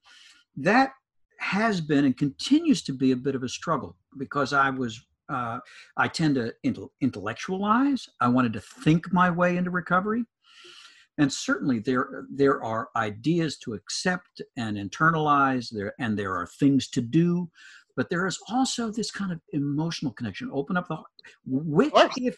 [0.58, 0.92] that
[1.40, 5.60] has been and continues to be a bit of a struggle because I was, uh,
[5.98, 6.54] I tend to
[7.02, 8.08] intellectualize.
[8.20, 10.26] I wanted to think my way into recovery.
[11.18, 16.88] And certainly there, there are ideas to accept and internalize there, and there are things
[16.90, 17.50] to do,
[17.96, 20.50] but there is also this kind of emotional connection.
[20.54, 21.08] Open up the heart,
[21.46, 22.38] which if,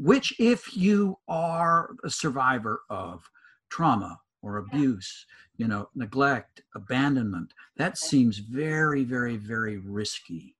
[0.00, 3.28] which if you are a survivor of
[3.68, 5.26] trauma or abuse,
[5.58, 10.56] you know, neglect, abandonment, that seems very, very, very risky.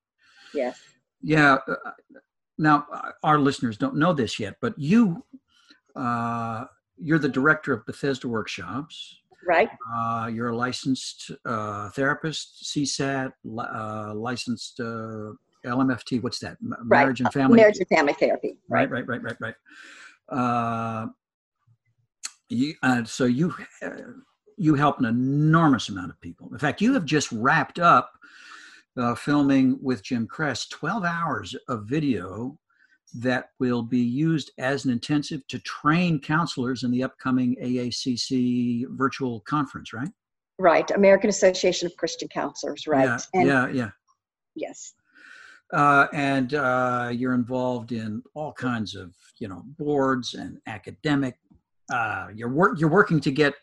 [0.53, 0.79] Yes.
[1.23, 1.57] Yeah.
[1.67, 1.93] uh,
[2.59, 5.25] Now, uh, our listeners don't know this yet, but you,
[5.97, 6.67] uh,
[6.99, 9.23] you're the director of Bethesda Workshops.
[9.47, 9.71] Right.
[9.91, 15.33] Uh, you're a licensed uh, therapist, CSAT, uh, licensed uh,
[15.65, 16.23] LMFT.
[16.23, 16.57] What's that?
[16.63, 17.01] M- Right.
[17.03, 17.57] Marriage and family.
[17.57, 18.59] Marriage and family therapy.
[18.69, 19.55] Right, right, right, right, right.
[20.29, 21.07] Uh,
[22.49, 23.91] you, uh, so you uh,
[24.57, 26.49] you help an enormous amount of people.
[26.53, 28.11] In fact, you have just wrapped up
[28.97, 32.59] uh, filming with Jim Kress 12 hours of video
[33.15, 39.41] that will be used as an intensive to train counselors in the upcoming AACC virtual
[39.41, 40.11] conference, right?
[40.59, 40.89] Right.
[40.91, 42.87] American Association of Christian Counselors.
[42.87, 43.05] Right.
[43.05, 43.91] Yeah, and yeah, yeah.
[44.55, 44.93] yes.
[45.73, 51.37] Uh, and uh, you're involved in all kinds of you know boards and academic.
[51.93, 53.55] Uh, you're work you're working to get.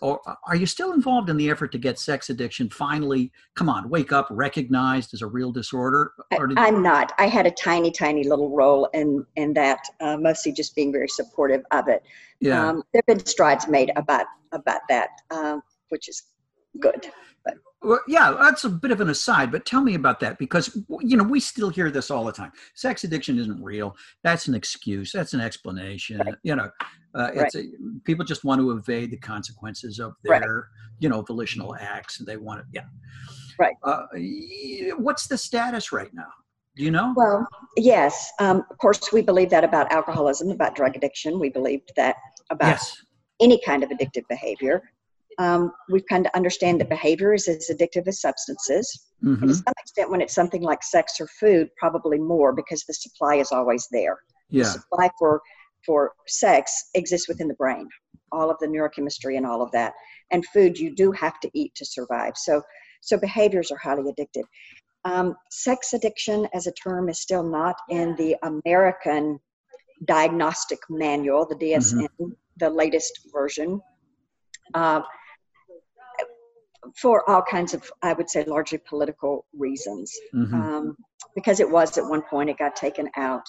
[0.00, 3.30] Or are you still involved in the effort to get sex addiction finally?
[3.54, 6.12] Come on, wake up, recognized as a real disorder.
[6.32, 7.12] I, Or did, I'm not.
[7.18, 11.08] I had a tiny, tiny little role in in that, uh, mostly just being very
[11.08, 12.02] supportive of it.
[12.40, 16.24] yeah, Um, there have been strides made about about that, um, which is
[16.80, 17.06] good.
[17.82, 18.34] Well, yeah.
[18.40, 21.40] That's a bit of an aside, but tell me about that because you know we
[21.40, 22.52] still hear this all the time.
[22.74, 23.96] Sex addiction isn't real.
[24.24, 25.12] That's an excuse.
[25.12, 26.18] That's an explanation.
[26.18, 26.34] Right.
[26.42, 26.70] You know,
[27.14, 27.64] uh, it's a,
[28.04, 30.64] people just want to evade the consequences of their Right.
[30.98, 32.66] you know volitional acts, and they want to.
[32.72, 32.84] Yeah.
[33.58, 33.76] Right.
[33.82, 34.02] Uh,
[34.98, 36.28] what's the status right now?
[36.76, 37.14] Do you know?
[37.16, 37.46] Well,
[37.78, 38.30] yes.
[38.38, 41.40] Um, of course, we believe that about alcoholism, about drug addiction.
[41.40, 42.16] We believed that
[42.50, 43.02] about yes.
[43.40, 44.82] any kind of addictive behavior.
[45.38, 49.06] Um, we've come to understand that behavior is as addictive as substances.
[49.22, 52.84] And hmm to some extent, when it's something like sex or food, probably more because
[52.84, 54.18] the supply is always there.
[54.50, 55.40] The supply for
[55.84, 57.88] for sex exists within the brain,
[58.32, 59.92] all of the neurochemistry and all of that.
[60.32, 62.32] And food you do have to eat to survive.
[62.36, 62.62] So
[63.02, 64.44] so behaviors are highly addictive.
[65.04, 69.38] Um, sex addiction as a term is still not in the American
[70.04, 72.08] diagnostic manual, the DSM,
[72.58, 73.80] the latest version.
[74.74, 75.00] Uh,
[76.94, 80.96] for all kinds of, I would say, largely political reasons hmm um,
[81.34, 83.42] because it was at one point it got taken out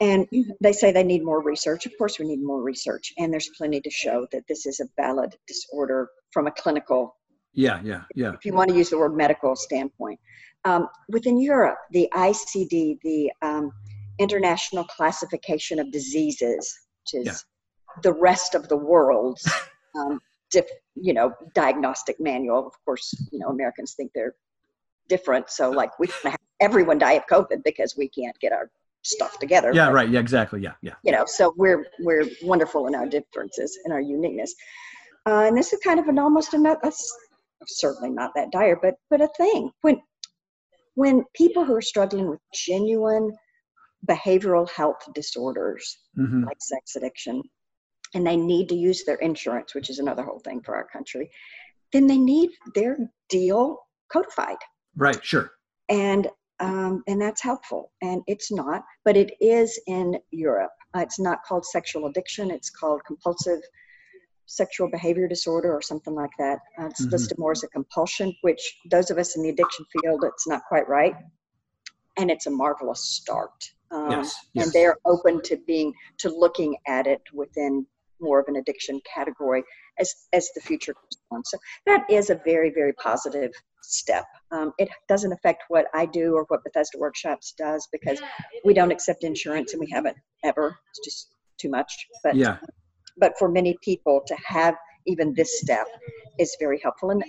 [0.00, 0.26] and
[0.60, 3.80] they say they need more research of course we need more research and there's plenty
[3.80, 7.16] to show that this is a valid disorder from a clinical
[7.54, 7.80] Yeah.
[7.82, 8.02] Yeah.
[8.14, 8.32] Yeah.
[8.32, 10.18] if you want to use the word medical standpoint
[10.64, 13.70] um, within europe the icd the um,
[14.18, 18.00] international classification of diseases which is Yeah.
[18.02, 19.46] the rest of the world's
[19.98, 24.34] um, diff, you know diagnostic manual of course you know americans think they're
[25.08, 28.70] different so like we can have everyone die of covid because we can't get our
[29.02, 29.86] stuff together Yeah.
[29.86, 30.08] but, Right.
[30.10, 30.20] Yeah.
[30.20, 30.60] Exactly.
[30.60, 30.74] Yeah.
[30.82, 30.94] Yeah.
[31.02, 34.54] you know so we're we're wonderful in our differences and our uniqueness
[35.26, 37.10] uh, and this is kind of an almost another that's
[37.66, 40.00] certainly not that dire but but a thing when
[40.94, 43.30] when people who are struggling with genuine
[44.06, 47.42] behavioral health disorders hmm like sex addiction
[48.14, 51.30] and they need to use their insurance which is another whole thing for our country
[51.92, 52.96] then they need their
[53.28, 53.78] deal
[54.12, 54.56] codified
[54.96, 55.24] Right.
[55.24, 55.52] Sure.
[55.88, 61.18] and um, and that's helpful and it's not but it is in europe uh, it's
[61.20, 63.60] not called sexual addiction it's called compulsive
[64.46, 67.12] sexual behavior disorder or something like that uh, it's Mhm.
[67.12, 70.62] listed more as a compulsion which those of us in the addiction field it's not
[70.68, 71.14] quite right
[72.18, 73.52] and it's a marvelous start
[73.92, 74.34] um, Yes.
[74.54, 74.64] Yes.
[74.66, 77.86] and they're open to being to looking at it within
[78.20, 79.62] more of an addiction category
[79.98, 81.42] as as the future goes on.
[81.44, 83.52] So that is a very very positive
[83.82, 84.24] step.
[84.50, 88.20] Um, it doesn't affect what I do or what Bethesda Workshops does because
[88.64, 90.76] we don't accept insurance and we haven't ever.
[90.90, 91.92] It's just too much.
[92.22, 92.58] But yeah.
[93.16, 95.86] But for many people to have even this step
[96.38, 97.10] is very helpful.
[97.10, 97.22] And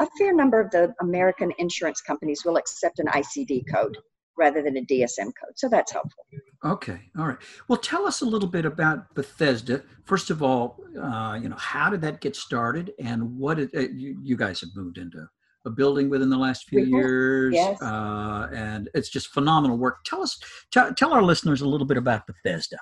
[0.00, 3.96] a fair number of the American insurance companies will accept an ICD code
[4.38, 5.56] rather than a DSM code.
[5.56, 6.24] So that's helpful.
[6.64, 7.36] Okay, all right.
[7.68, 9.82] Well, tell us a little bit about Bethesda.
[10.04, 13.80] First of all, uh, you know, how did that get started, and what did, uh,
[13.80, 15.28] you, you, guys have moved into
[15.66, 17.80] a building within the last few years, yes.
[17.82, 20.04] uh, and it's just phenomenal work.
[20.04, 20.38] Tell us,
[20.70, 22.78] t- tell our listeners a little bit about Bethesda.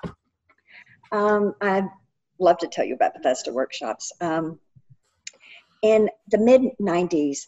[1.11, 1.87] Um, I'd
[2.39, 4.11] love to tell you about Bethesda workshops.
[4.21, 4.59] Um,
[5.81, 7.39] in the mid 90s,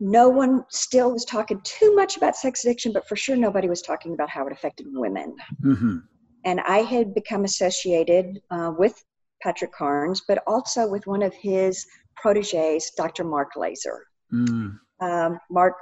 [0.00, 3.82] no one still was talking too much about sex addiction, but for sure nobody was
[3.82, 5.34] talking about how it affected women.
[5.64, 5.98] Mm-hmm.
[6.44, 9.02] And I had become associated uh, with
[9.42, 11.84] Patrick Carnes, but also with one of his
[12.16, 13.24] proteges, Dr.
[13.24, 14.04] Mark Laaser.
[14.32, 14.78] Mm.
[15.00, 15.74] Um, Mark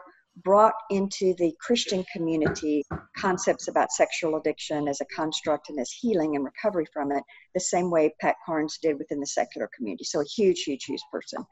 [0.45, 2.85] brought into the Christian community
[3.17, 7.23] concepts about sexual addiction as a construct and as healing and recovery from it,
[7.55, 10.05] the same way Pat Carnes did within the secular community.
[10.05, 11.43] So a huge, huge, huge person.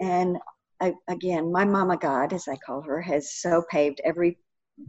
[0.00, 0.36] And
[0.80, 4.38] I, again, my mama God, as I call her, has so paved every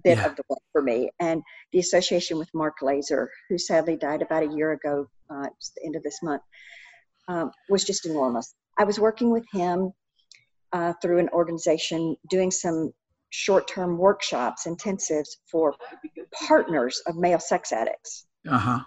[0.04, 0.26] bit yeah.
[0.26, 1.12] of the way for me.
[1.20, 5.86] And the association with Mark Laaser, who sadly died about a year ago, uh, the
[5.86, 6.42] end of this month,
[7.28, 8.56] um, was just enormous.
[8.78, 9.92] I was working with him
[10.74, 12.92] uh, through an organization doing some
[13.30, 15.76] short-term workshops, intensives for
[16.48, 18.26] partners of male sex addicts.
[18.50, 18.80] Uh-huh.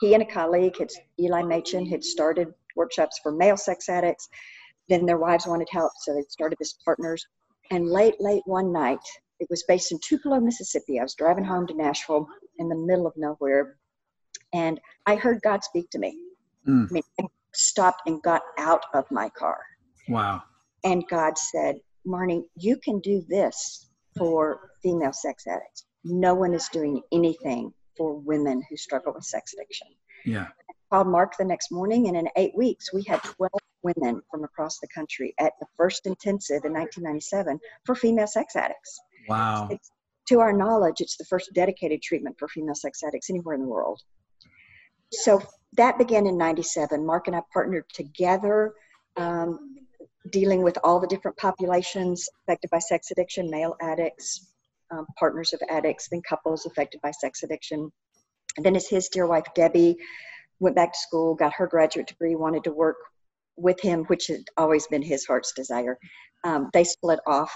[0.00, 4.28] He and a colleague, had, Eli Machen, had started workshops for male sex addicts.
[4.90, 7.24] Then their wives wanted help, so they started this partners.
[7.70, 8.98] And late, late one night,
[9.38, 10.98] it was based in Tupelo, Mississippi.
[10.98, 12.26] I was driving home to Nashville
[12.58, 13.76] in the middle of nowhere,
[14.52, 16.18] and I heard God speak to me.
[16.68, 16.88] Mm.
[16.90, 17.24] I mean, I
[17.54, 19.60] stopped and got out of my car.
[20.08, 20.42] Wow.
[20.82, 23.88] And God said, Marnie, you can do this
[24.18, 25.84] for female sex addicts.
[26.02, 29.88] No one is doing anything for women who struggle with sex addiction.
[30.24, 30.48] Yeah.
[30.48, 34.44] I called Mark the next morning, and in eight weeks, we had 12 women from
[34.44, 39.00] across the country at the first intensive in 1997 for female sex addicts.
[39.28, 39.68] Wow.
[39.70, 39.90] It's,
[40.28, 43.68] to our knowledge, it's the first dedicated treatment for female sex addicts anywhere in the
[43.68, 44.00] world.
[45.12, 45.42] So
[45.76, 47.04] that began in 97.
[47.04, 48.74] Mark and I partnered together.
[49.16, 49.76] Um,
[50.30, 54.48] dealing with all the different populations affected by sex addiction male addicts,
[54.90, 57.90] um, partners of addicts, then couples affected by sex addiction.
[58.56, 59.96] And then, as his dear wife Debbie
[60.58, 62.96] went back to school, got her graduate degree, wanted to work
[63.56, 65.98] with him, which had always been his heart's desire,
[66.44, 67.52] um, they split off.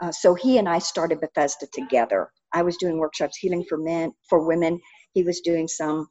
[0.00, 2.30] Uh, so he and I started Bethesda together.
[2.52, 4.80] I was doing workshops healing for men, for women.
[5.12, 6.06] He was doing some,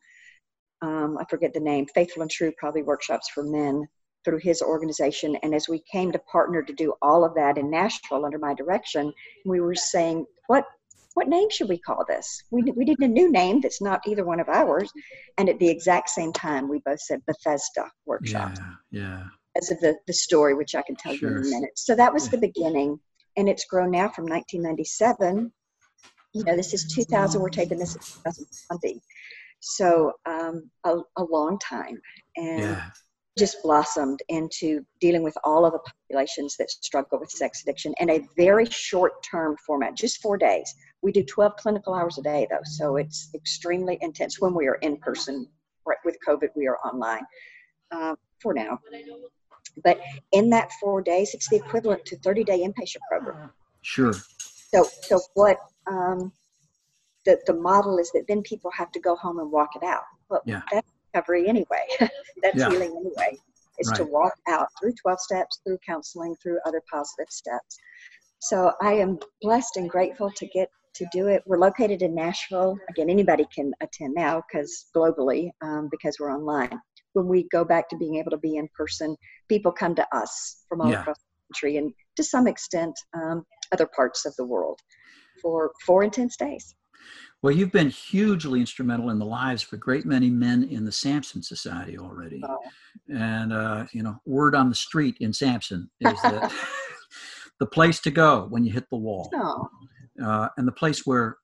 [0.81, 3.85] um, I forget the name, faithful and true, probably workshops for men
[4.23, 5.35] through his organization.
[5.43, 8.53] And as we came to partner to do all of that in Nashville under my
[8.53, 9.11] direction,
[9.45, 10.65] we were saying, what
[11.13, 12.43] what name should we call this?
[12.51, 14.91] We, we needed a new name that's not either one of ours.
[15.37, 18.53] And at the exact same time, we both said Bethesda Workshop.
[18.91, 19.23] Yeah, yeah.
[19.55, 21.29] As of the, the story, which I can tell sure.
[21.29, 21.71] you in a minute.
[21.75, 22.31] So that was yeah.
[22.31, 22.99] the beginning.
[23.37, 25.51] And it's grown now from 1997.
[26.33, 27.39] You know, this is 2000.
[27.39, 29.01] We're taping this in 2020.
[29.59, 32.01] So um, a, a long time.
[32.35, 32.89] And yeah
[33.37, 38.09] just blossomed into dealing with all of the populations that struggle with sex addiction in
[38.11, 40.73] a very short term format, just four days.
[41.03, 44.75] We do 12 clinical hours a day, though, so it's extremely intense when we are
[44.75, 45.47] in person.
[45.85, 47.23] Right, with COVID, we are online
[47.91, 48.79] uh, for now.
[49.83, 49.99] But
[50.31, 53.51] in that four days, it's the equivalent to 30 day inpatient program.
[53.81, 54.13] Sure.
[54.73, 56.31] So, so what um,
[57.25, 60.03] the, the model is that then people have to go home and walk it out.
[60.29, 60.61] Well, yeah.
[60.71, 61.85] that's recovery anyway.
[62.41, 62.69] That's yeah.
[62.69, 63.37] healing anyway.
[63.79, 63.97] Is right.
[63.97, 67.77] to walk out through 12 steps, through counseling, through other positive steps.
[68.39, 71.43] So I am blessed and grateful to get to do it.
[71.45, 72.77] We're located in Nashville.
[72.89, 76.79] Again, anybody can attend now because globally, um, because we're online.
[77.13, 79.15] When we go back to being able to be in person,
[79.49, 81.01] people come to us from all yeah.
[81.01, 84.79] across the country and to some extent um, other parts of the world
[85.41, 86.75] for four intense days.
[87.41, 90.91] Well, you've been hugely instrumental in the lives of a great many men in the
[90.93, 92.41] Samson Society already.
[92.47, 92.59] Oh.
[93.13, 96.53] And, uh, you know, word on the street in Samson is that
[97.59, 99.29] the place to go when you hit the wall.
[99.35, 99.67] Oh.
[100.21, 101.37] Uh, and the place where,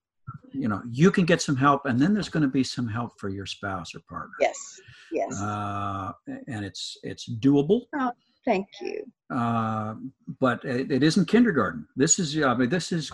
[0.51, 3.11] you know, you can get some help and then there's going to be some help
[3.19, 4.33] for your spouse or partner.
[4.39, 4.79] Yes,
[5.11, 5.41] yes.
[5.41, 6.11] Uh,
[6.47, 7.81] and it's, it's doable.
[7.95, 8.11] Oh,
[8.45, 9.03] thank you.
[9.33, 9.95] Uh,
[10.39, 11.87] but it, it isn't kindergarten.
[11.95, 13.11] This is, I mean, this is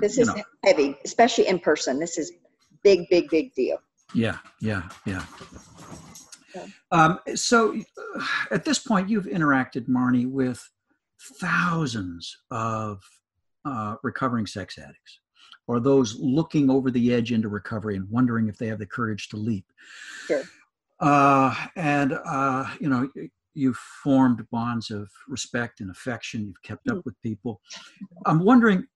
[0.00, 0.42] this is know.
[0.64, 1.98] heavy, especially in person.
[1.98, 2.32] This is
[2.82, 3.78] big, big, big deal.
[4.14, 5.24] Yeah, yeah, yeah.
[6.92, 7.74] Um, so
[8.52, 10.70] at this point, you've interacted, Marnie, with
[11.40, 13.02] thousands of
[13.64, 15.20] uh, recovering sex addicts
[15.66, 19.28] or those looking over the edge into recovery and wondering if they have the courage
[19.28, 19.64] to leap.
[20.26, 20.42] Sure.
[21.00, 23.08] Uh, and, uh, you know,
[23.54, 26.46] you've formed bonds of respect and affection.
[26.46, 27.04] You've kept up mm.
[27.04, 27.60] with people.
[28.26, 28.86] I'm wondering,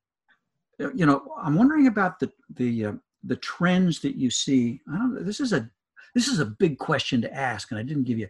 [0.79, 2.93] you know, I'm wondering about the, the, uh,
[3.25, 4.81] the trends that you see.
[4.93, 5.69] I don't this is a
[6.15, 8.29] this is a big question to ask, and I didn't give you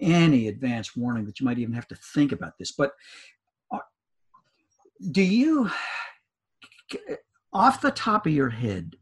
[0.00, 2.72] any advance warning that you might even have to think about this.
[2.72, 2.92] But uh,
[5.10, 5.70] do you,
[7.52, 8.96] off the top of your head,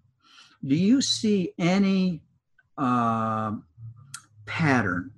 [0.64, 2.22] do you see any
[2.78, 3.52] uh,
[4.46, 5.10] pattern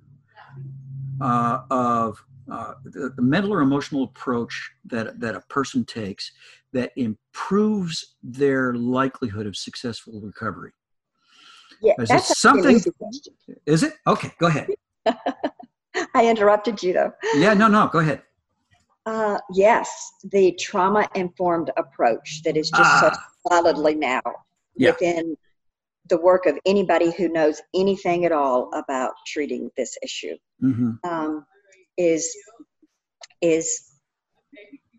[1.21, 6.31] uh, of uh, the, the, mental or emotional approach that that a person takes
[6.73, 10.71] that improves their likelihood of successful recovery?
[11.81, 12.81] Yeah, is that's something.
[13.65, 14.31] Is it okay?
[14.39, 14.67] Go ahead.
[16.13, 17.13] I interrupted you though.
[17.35, 18.23] Yeah, no, no, go ahead.
[19.05, 23.11] Uh, yes, the trauma informed approach that is just ah.
[23.11, 24.21] so solidly now
[24.75, 24.91] yeah.
[24.91, 25.35] within
[26.09, 30.91] the work of anybody who knows anything at all about treating this issue mm-hmm.
[31.03, 31.45] um,
[31.97, 32.35] is
[33.41, 33.91] is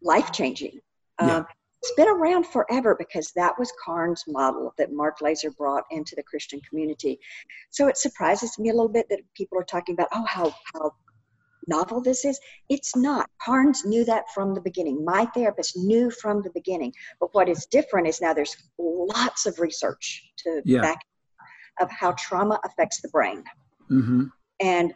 [0.03, 0.81] life changing.
[1.21, 1.37] Yeah.
[1.37, 1.47] Um,
[1.83, 6.23] it's been around forever because that was Carnes' model that Mark Laaser brought into the
[6.23, 7.19] Christian community.
[7.71, 10.93] So it surprises me a little bit that people are talking about, oh, how, how
[11.67, 12.39] novel this is.
[12.69, 13.29] It's not.
[13.45, 15.05] Carnes knew that from the beginning.
[15.05, 16.93] My therapist knew from the beginning.
[17.21, 20.81] But what is different is now there's lots of research to yeah.
[20.81, 21.01] back
[21.81, 23.45] of how trauma affects the brain.
[23.91, 24.25] Mm-hmm.
[24.61, 24.95] And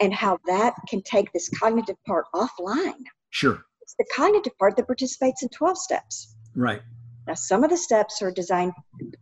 [0.00, 3.04] and how that can take this cognitive part offline.
[3.30, 6.34] Sure it's the cognitive part that participates in 12 steps.
[6.56, 6.80] Right.
[7.26, 8.72] Now, some of the steps are designed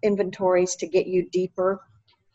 [0.03, 1.81] inventories to get you deeper,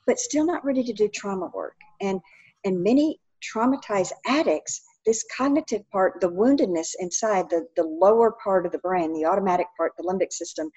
[0.05, 1.75] but still not ready to do trauma work.
[2.01, 2.19] And
[2.65, 8.71] and many traumatized addicts, this cognitive part, the woundedness inside the, the lower part of
[8.71, 10.69] the brain, the automatic part, the limbic system,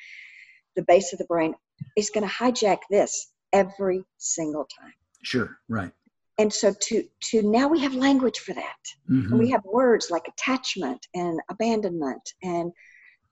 [0.76, 1.54] the base of the brain,
[1.96, 4.92] is going to hijack this every single time.
[5.22, 5.92] Sure, right
[6.40, 9.38] and so to to now we have language for that mm-hmm.
[9.38, 12.72] we have words like attachment and abandonment and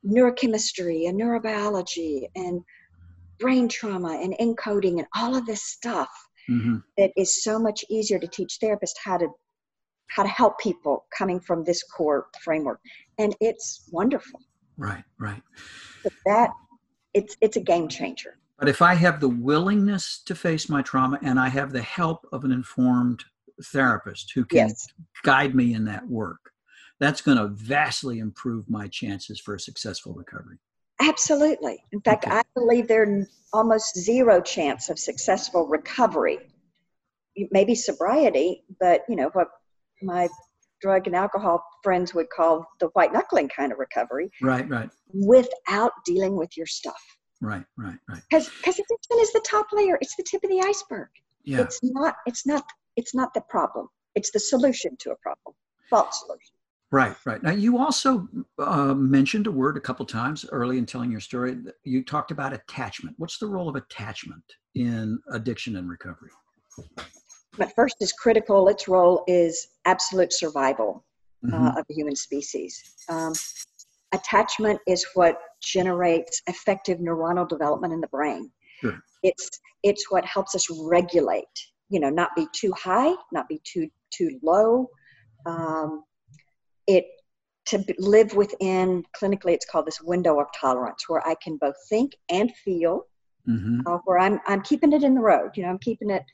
[0.07, 2.61] neurochemistry and neurobiology and
[3.41, 6.11] brain trauma and encoding and all of this stuff
[6.49, 6.77] mm-hmm.
[6.97, 9.29] that is so much easier to teach therapists how to
[10.09, 12.81] how to help people coming from this core framework
[13.19, 14.41] and it's wonderful
[14.77, 15.43] right right
[16.03, 16.51] but that
[17.15, 21.19] it's it's a game changer but if I have the willingness to face my trauma
[21.23, 23.25] and I have the help of an informed
[23.63, 24.89] therapist who can yes.
[25.23, 26.51] guide me in that work,
[26.99, 30.59] that's going to vastly improve my chances for a successful recovery.
[31.01, 31.83] Absolutely.
[31.93, 32.37] In fact, okay.
[32.37, 36.39] I believe there's almost zero chance of successful recovery.
[37.51, 39.49] Maybe sobriety, but you know what
[40.03, 40.29] my
[40.81, 44.31] drug and alcohol friends would call the white knuckling kind of recovery.
[44.43, 44.91] Right, right.
[45.13, 47.01] Without dealing with your stuff.
[47.41, 48.23] Right, right, right.
[48.29, 49.99] Because because addiction is the top layer.
[50.01, 51.09] It's the tip of the iceberg.
[51.45, 51.61] Yeah.
[51.61, 52.17] It's not.
[52.27, 52.65] It's not.
[52.97, 53.89] It's not the problem.
[54.17, 55.55] It's the solution to a problem.
[55.89, 56.58] False solution.
[56.91, 57.43] Right, right.
[57.43, 58.27] Now you also
[58.59, 61.57] uh, mentioned a word a couple times early in telling your story.
[61.85, 63.15] You talked about attachment.
[63.19, 64.43] What's the role of attachment
[64.75, 66.31] in addiction and recovery?
[67.59, 68.69] But first is critical.
[68.69, 71.05] Its role is absolute survival
[71.45, 71.79] uh, mm-hmm.
[71.79, 72.95] of the human species.
[73.11, 73.35] Um,
[74.13, 78.51] attachment is what generates effective neuronal development in the brain.
[78.81, 78.99] Sure.
[79.23, 79.51] It's
[79.83, 81.45] it's what helps us regulate.
[81.91, 84.89] You know, not be too high, not be too too low.
[85.47, 86.05] Um,
[86.89, 87.05] it
[87.67, 92.17] to live within clinically, it's called this window of tolerance, where I can both think
[92.29, 93.07] and feel.
[93.49, 93.81] Mm-hmm.
[93.87, 95.53] Uh, where I'm I'm keeping it in the road.
[95.55, 96.25] You know, I'm keeping it.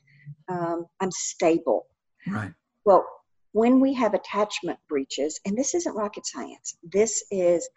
[0.49, 1.87] Um, I'm stable.
[2.27, 2.51] Right.
[2.83, 3.05] Well,
[3.53, 7.69] when we have attachment breaches, and this isn't rocket science, this is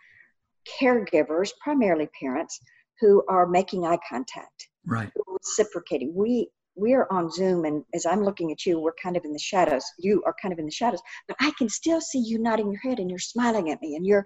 [0.80, 2.60] caregivers, primarily parents,
[3.00, 5.12] who are making eye contact, right?
[5.26, 6.12] Reciprocating.
[6.16, 9.32] We we are on Zoom, and as I'm looking at you, we're kind of in
[9.32, 9.84] the shadows.
[9.98, 12.80] You are kind of in the shadows, but I can still see you nodding your
[12.80, 14.24] head, and you're smiling at me, and you're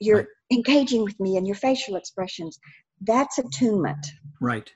[0.00, 0.26] you're right.
[0.52, 2.58] engaging with me, and your facial expressions.
[3.00, 4.06] That's attunement.
[4.40, 4.72] Right.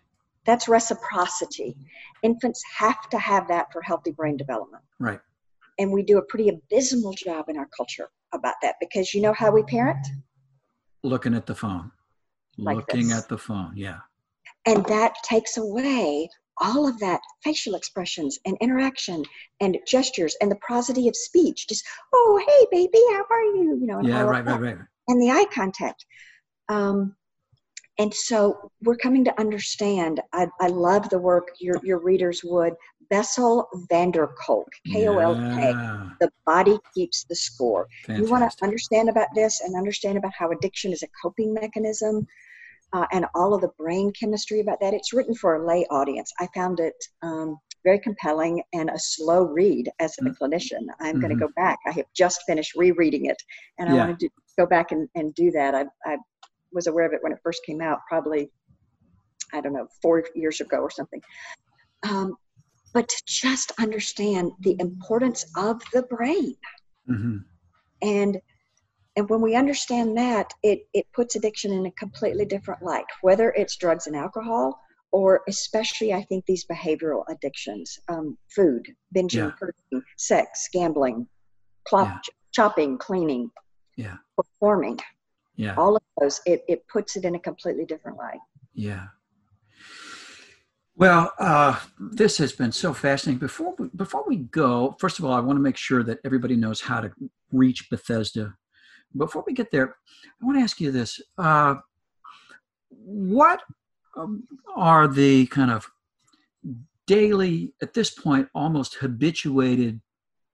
[0.46, 1.76] That's reciprocity.
[2.22, 4.82] Infants have to have that for healthy brain development.
[4.98, 5.20] Right.
[5.78, 9.32] And we do a pretty abysmal job in our culture about that because you know
[9.32, 10.06] how we parent?
[11.06, 11.90] looking at the phone
[12.58, 13.18] like looking this.
[13.18, 13.98] at the phone yeah
[14.66, 16.28] and that takes away
[16.58, 19.22] all of that facial expressions and interaction
[19.60, 21.84] and gestures and the prosody of speech just
[22.14, 24.78] oh hey baby how are you you know yeah right, right right
[25.08, 26.04] and the eye contact
[26.68, 27.14] um,
[27.98, 32.74] and so we're coming to understand I, I love the work your, your readers would
[33.08, 35.72] Bessel van der Kolk, K O L K.
[36.20, 37.86] The body keeps the score.
[38.04, 38.26] Fantastic.
[38.26, 42.26] You want to understand about this and understand about how addiction is a coping mechanism
[42.96, 44.94] uh, and all of the brain chemistry about that.
[44.94, 46.32] It's written for a lay audience.
[46.40, 50.42] I found it um, very compelling and a slow read as a mm-hmm.
[50.42, 50.86] clinician.
[51.00, 51.20] I'm mm-hmm.
[51.20, 51.78] going to go back.
[51.86, 53.36] I have just finished rereading it
[53.78, 53.98] and I yeah.
[53.98, 55.74] wanted to go back and, and do that.
[55.74, 56.16] I, I
[56.72, 58.50] was aware of it when it first came out, probably,
[59.52, 61.20] I don't know, four years ago or something.
[62.08, 62.34] Um,
[62.94, 66.56] but to just understand the importance of the brain.
[67.10, 67.36] Mm-hmm.
[68.00, 68.38] And
[69.16, 73.50] and when we understand that, it, it puts addiction in a completely different light, whether
[73.52, 74.78] it's drugs and alcohol,
[75.10, 78.86] or especially, I think, these behavioral addictions um, food,
[79.16, 79.52] binging,
[79.90, 80.00] yeah.
[80.18, 81.26] sex, gambling,
[81.88, 82.18] plop, yeah.
[82.52, 83.50] chopping, cleaning,
[83.96, 84.16] yeah.
[84.36, 84.98] performing.
[85.56, 85.74] Yeah.
[85.76, 88.40] All of those, it, it puts it in a completely different light.
[88.74, 89.06] Yeah.
[90.96, 93.38] Well, uh, this has been so fascinating.
[93.38, 96.56] Before we, before we go, first of all, I want to make sure that everybody
[96.56, 97.10] knows how to
[97.52, 98.54] reach Bethesda.
[99.16, 99.96] Before we get there,
[100.40, 101.76] I want to ask you this: uh,
[102.90, 103.62] What
[104.16, 104.44] um,
[104.74, 105.90] are the kind of
[107.06, 110.00] daily, at this point, almost habituated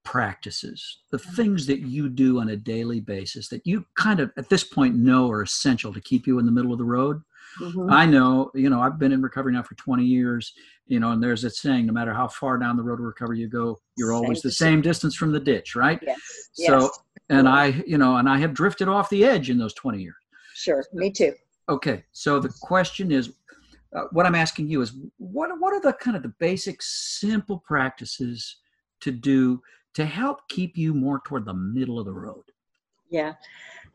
[0.04, 4.48] practices, the things that you do on a daily basis that you kind of at
[4.48, 7.22] this point know are essential to keep you in the middle of the road?
[7.60, 7.92] Mm-hmm.
[7.92, 10.52] I know, you know, I've been in recovery now for 20 years,
[10.86, 13.40] you know, and there's a saying, no matter how far down the road of recovery
[13.40, 15.98] you go, you're always same the same distance from the ditch, right?
[16.02, 16.18] Yes.
[16.52, 16.98] So, yes.
[17.30, 20.14] and I, you know, and I have drifted off the edge in those 20 years.
[20.54, 21.34] Sure, me too.
[21.68, 23.32] Okay, so the question is,
[23.94, 27.58] uh, what I'm asking you is, what what are the kind of the basic, simple
[27.58, 28.56] practices
[29.00, 29.60] to do
[29.94, 32.44] to help keep you more toward the middle of the road?
[33.10, 33.34] Yeah,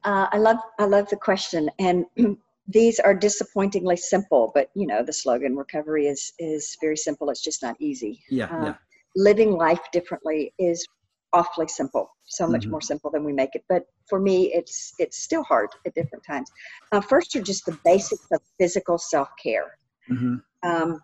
[0.04, 2.06] uh, I love I love the question, and
[2.68, 7.30] these are disappointingly simple, but you know the slogan recovery is is very simple.
[7.30, 8.22] It's just not easy.
[8.30, 8.76] Yeah, uh, yeah.
[9.16, 10.86] Living life differently is
[11.34, 12.72] awfully simple, so much mm-hmm.
[12.72, 13.64] more simple than we make it.
[13.70, 16.52] But for me, it's it's still hard at different times.
[16.92, 19.78] Uh, first are just the basics of physical self care.
[20.10, 20.36] Mm-hmm.
[20.64, 21.02] Um,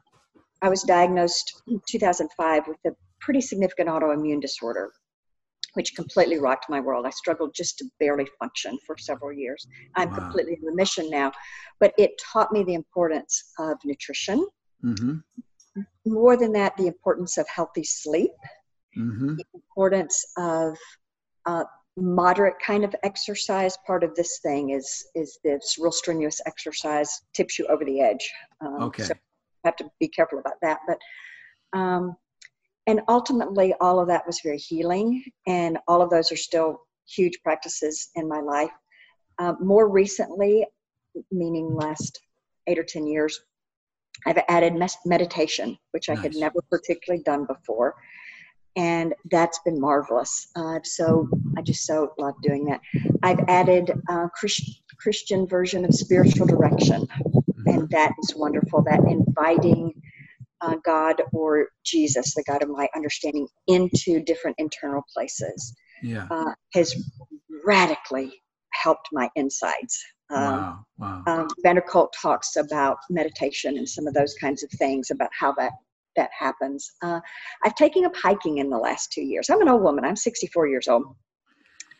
[0.61, 4.91] I was diagnosed in 2005 with a pretty significant autoimmune disorder
[5.73, 7.05] which completely rocked my world.
[7.05, 9.67] I struggled just to barely function for several years.
[9.95, 10.17] I'm wow.
[10.17, 11.31] completely in remission now,
[11.79, 14.47] but it taught me the importance of nutrition.
[14.83, 15.81] Mm-hmm.
[16.05, 18.31] More than that, the importance of healthy sleep,
[18.95, 19.35] mm-hmm.
[19.35, 20.77] the importance of
[21.45, 21.63] uh,
[21.97, 23.77] moderate kind of exercise.
[23.87, 28.29] Part of this thing is is this real strenuous exercise tips you over the edge.
[28.61, 29.03] Um, okay.
[29.03, 30.97] So I have to be careful about that, but.
[31.75, 32.15] Um,
[32.87, 37.39] and ultimately all of that was very healing and all of those are still huge
[37.43, 38.71] practices in my life.
[39.39, 40.65] Uh, more recently
[41.31, 42.21] meaning last
[42.67, 43.39] eight or ten years
[44.25, 47.95] i've added mes- meditation which i had never particularly done before
[48.75, 50.47] and that's been marvelous.
[50.55, 51.27] Uh, so
[51.57, 52.81] i just so love doing that.
[53.21, 57.07] I've added a Christ- christian version of spiritual direction
[57.65, 57.85] and mm-hmm.
[57.91, 58.83] that is wonderful.
[58.83, 59.93] That inviting
[60.63, 66.27] uh, God or Jesus, the God of my understanding, into different internal places yeah.
[66.31, 66.95] uh, has
[67.65, 68.31] radically
[68.73, 70.03] helped my insides.
[70.29, 71.23] Um, wow, wow.
[71.27, 75.29] Um, van der Kolk talks about meditation and some of those kinds of things about
[75.37, 75.71] how that
[76.15, 76.91] that happens.
[77.01, 77.19] Uh,
[77.63, 79.49] I've taken up hiking in the last two years.
[79.49, 80.05] I'm an old woman.
[80.05, 81.15] I'm 64 years old,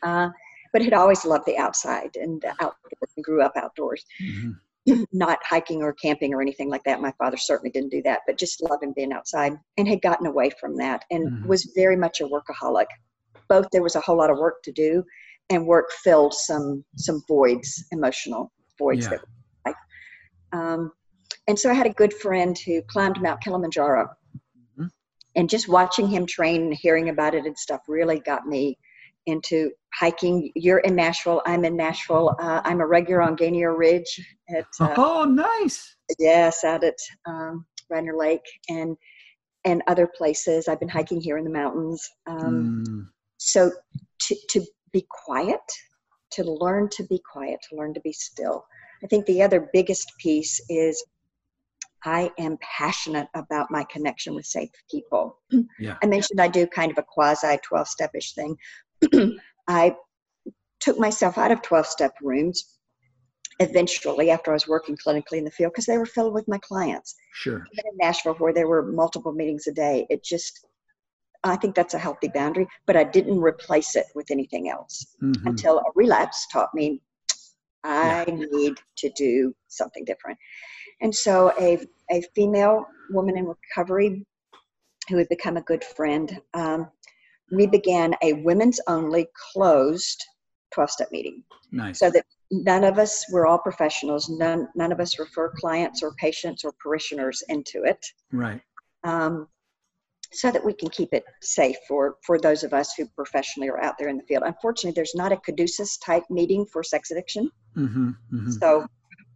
[0.04, 0.28] uh,
[0.72, 4.04] but had always loved the outside and outdoors and grew up outdoors.
[4.22, 4.50] Mm-hmm.
[5.12, 7.00] not hiking or camping or anything like that.
[7.00, 10.50] My father certainly didn't do that, but just loving being outside and had gotten away
[10.60, 11.48] from that and mm-hmm.
[11.48, 12.86] was very much a workaholic.
[13.48, 15.04] Both there was a whole lot of work to do
[15.50, 19.10] and work filled some some voids, emotional voids yeah.
[19.10, 19.20] that
[19.66, 19.76] like
[20.52, 20.92] um,
[21.46, 24.08] and so I had a good friend who climbed Mount Kilimanjaro.
[24.78, 24.86] Mm-hmm.
[25.36, 28.78] And just watching him train and hearing about it and stuff really got me
[29.26, 30.50] into hiking.
[30.54, 31.42] You're in Nashville.
[31.46, 32.36] I'm in Nashville.
[32.38, 34.20] Uh, I'm a regular on Ganier Ridge.
[34.54, 35.96] At, uh, oh, nice.
[36.18, 38.96] Yes, out at um, Radnor Lake and
[39.64, 40.68] and other places.
[40.68, 42.06] I've been hiking here in the mountains.
[42.26, 43.06] Um, mm.
[43.38, 43.70] So
[44.20, 45.60] to to be quiet,
[46.32, 48.64] to learn to be quiet, to learn to be still.
[49.02, 51.04] I think the other biggest piece is
[52.04, 55.38] I am passionate about my connection with safe people.
[55.78, 55.96] Yeah.
[56.02, 58.56] I mentioned I do kind of a quasi 12 stepish thing,
[59.68, 59.96] I
[60.80, 62.76] took myself out of 12 step rooms
[63.60, 66.58] eventually after I was working clinically in the field because they were filled with my
[66.58, 67.14] clients.
[67.34, 67.64] Sure.
[67.72, 70.66] Even in Nashville, where there were multiple meetings a day, it just,
[71.44, 75.46] I think that's a healthy boundary, but I didn't replace it with anything else mm-hmm.
[75.46, 77.00] until a relapse taught me
[77.84, 78.34] I yeah.
[78.50, 80.38] need to do something different.
[81.00, 81.78] And so a,
[82.10, 84.24] a female woman in recovery
[85.08, 86.88] who had become a good friend, um,
[87.50, 90.22] we began a women's only closed
[90.72, 91.42] 12 step meeting.
[91.72, 91.98] Nice.
[91.98, 96.14] So that none of us, we're all professionals, none, none of us refer clients or
[96.14, 98.04] patients or parishioners into it.
[98.32, 98.60] Right.
[99.04, 99.48] Um,
[100.32, 103.80] so that we can keep it safe for, for those of us who professionally are
[103.80, 104.42] out there in the field.
[104.44, 107.48] Unfortunately, there's not a caduceus type meeting for sex addiction.
[107.76, 108.50] Mm-hmm, mm-hmm.
[108.50, 108.86] So,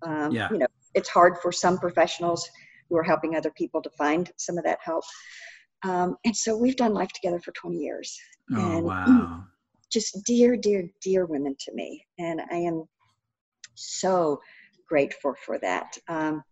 [0.02, 0.48] um, Yeah.
[0.50, 2.48] you know, it's hard for some professionals
[2.88, 5.04] who are helping other people to find some of that help.
[5.84, 8.18] Um, and so we've done life together for 20 years.
[8.56, 9.44] Oh, and- wow.
[9.90, 12.04] Just dear, dear, dear women to me.
[12.18, 12.84] And I am
[13.74, 14.38] so
[14.86, 15.96] grateful for that.
[16.08, 16.42] Um,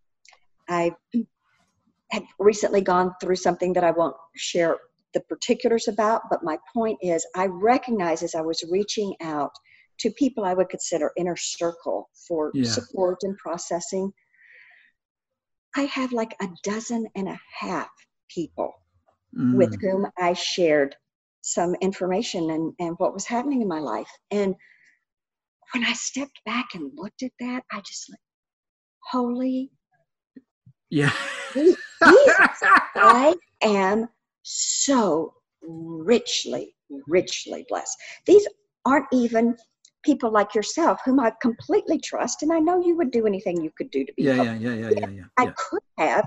[0.70, 0.92] I
[2.12, 4.78] have recently gone through something that I won't share
[5.12, 9.52] the particulars about, but my point is I recognize as I was reaching out
[9.98, 12.70] to people I would consider inner circle for Yeah.
[12.70, 14.10] support and processing,
[15.74, 17.90] I have like a dozen and a half
[18.30, 18.72] people
[19.32, 19.80] with Mm.
[19.80, 20.96] whom I shared
[21.42, 24.10] some information and, and what was happening in my life.
[24.30, 24.54] And
[25.72, 28.18] when I stepped back and looked at that, I just like,
[29.10, 29.70] holy,
[30.90, 31.12] Yeah.
[31.54, 32.36] Jesus,
[32.96, 34.08] I am
[34.42, 36.74] so richly,
[37.06, 37.96] richly blessed.
[38.26, 38.46] These
[38.84, 39.56] aren't even
[40.04, 43.72] people like yourself whom I completely trust, and I know you would do anything you
[43.76, 45.24] could do to be yeah, yeah, yeah, yeah, yeah.
[45.38, 46.26] I could have,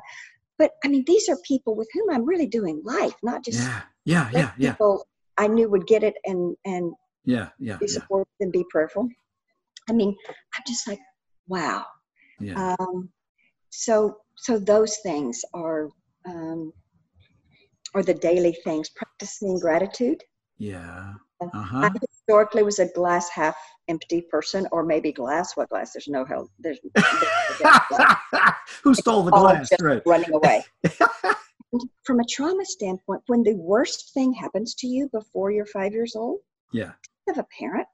[0.59, 3.81] but I mean, these are people with whom I'm really doing life, not just Yeah,
[4.03, 5.07] yeah, yeah, yeah, people
[5.37, 6.93] I knew would get it and and
[7.23, 9.07] yeah, yeah, be yeah, supportive and be prayerful.
[9.89, 10.99] I mean, I'm just like,
[11.47, 11.85] wow.
[12.39, 12.75] yeah.
[12.79, 13.09] Um,
[13.69, 15.89] so so those things are
[16.27, 16.73] um,
[17.95, 18.89] are the daily things.
[18.89, 20.21] Practicing gratitude.
[20.57, 21.13] Yeah.
[21.41, 21.89] I Uh-huh.
[22.09, 23.55] historically was a glass half
[23.87, 25.55] empty person, or maybe glass.
[25.55, 25.93] What glass?
[25.93, 26.49] There's no hell.
[26.59, 26.79] There's
[28.83, 29.69] Who stole the glass?
[29.81, 30.01] Right.
[30.05, 30.63] running away.
[32.03, 36.15] From a trauma standpoint, when the worst thing happens to you before you're five years
[36.15, 36.39] old,
[36.73, 36.91] Yeah.
[37.27, 37.87] of a parent,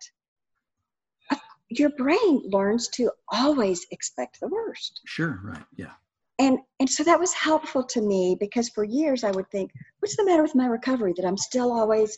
[1.30, 1.36] uh,
[1.70, 5.02] your brain learns to always expect the worst.
[5.06, 5.39] Sure.
[5.43, 5.64] Right.
[5.76, 5.91] Yeah.
[6.39, 10.16] And and so that was helpful to me because for years I would think, what's
[10.18, 12.18] the matter with my recovery that I'm still always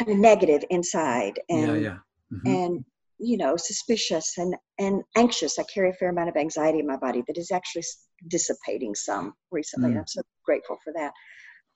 [0.00, 1.90] kind of negative inside and yeah.
[1.90, 1.98] Yeah.
[2.32, 2.46] Mhm.
[2.46, 2.84] and
[3.18, 5.58] you know suspicious and and anxious.
[5.58, 7.84] I carry a fair amount of anxiety in my body that is actually
[8.28, 9.90] dissipating some recently.
[9.92, 9.98] Mm.
[9.98, 11.12] I'm so grateful for that.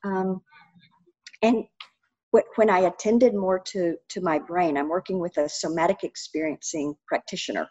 [0.04, 0.40] Um,
[1.42, 1.64] and
[2.34, 6.94] wh- when I attended more to to my brain, I'm working with a somatic experiencing
[7.06, 7.68] practitioner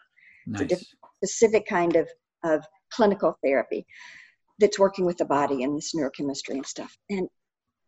[0.47, 0.83] it's a diff-
[1.23, 2.07] specific kind of,
[2.43, 3.85] of clinical therapy
[4.59, 6.95] that's working with the body and this neurochemistry and stuff.
[7.09, 7.27] And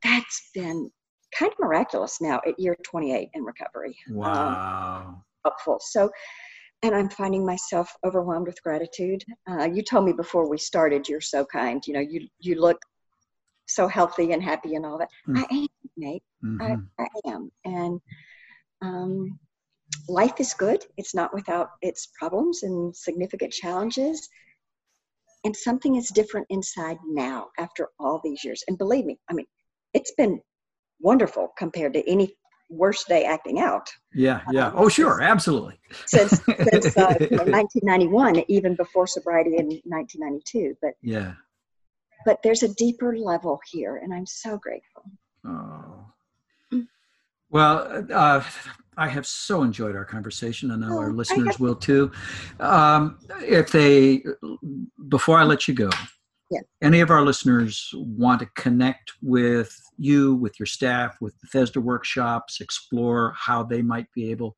[0.03, 0.89] that's been
[1.37, 3.97] kind of miraculous now at year 28 in recovery.
[4.07, 5.23] Um, Wow.
[5.43, 5.79] helpful.
[5.81, 6.09] So,
[6.83, 9.23] and I'm finding myself overwhelmed with gratitude.
[9.49, 11.81] Uh, you told me before we started, you're so kind.
[11.85, 12.79] You know, you you look
[13.67, 15.09] so healthy and happy and all that.
[15.27, 15.37] Mm.
[15.37, 15.67] I am,
[15.97, 16.23] Nate.
[16.43, 16.87] Mhm.
[16.99, 17.51] I, I am.
[17.65, 17.99] And
[18.81, 19.39] um,
[20.07, 20.83] life is good.
[20.97, 24.27] It's not without its problems and significant challenges.
[25.43, 28.63] And something is different inside now after all these years.
[28.67, 29.45] And believe me, I mean,
[29.93, 30.39] it's been
[30.99, 32.35] wonderful compared to any
[32.69, 34.41] worst day acting out Yeah.
[34.51, 34.67] Yeah.
[34.67, 35.21] um, Oh, sure.
[35.21, 35.79] Absolutely.
[36.07, 36.41] since,
[36.71, 40.75] since uh, you know, 1991, even before sobriety in 1992.
[40.81, 41.33] But yeah.
[42.25, 45.03] but there's a deeper level here, and I'm so grateful.
[45.45, 46.07] Oh.
[47.51, 48.43] Well, uh,
[48.97, 50.71] I have so enjoyed our conversation.
[50.71, 52.11] I know Oh, our listeners have- will too.
[52.59, 54.23] Um, if they,
[55.07, 55.89] before I let you go,
[56.51, 56.59] Yeah.
[56.81, 62.61] any of our listeners want to connect with you, with your staff, with Bethesda workshops,
[62.61, 64.55] explore how they might be able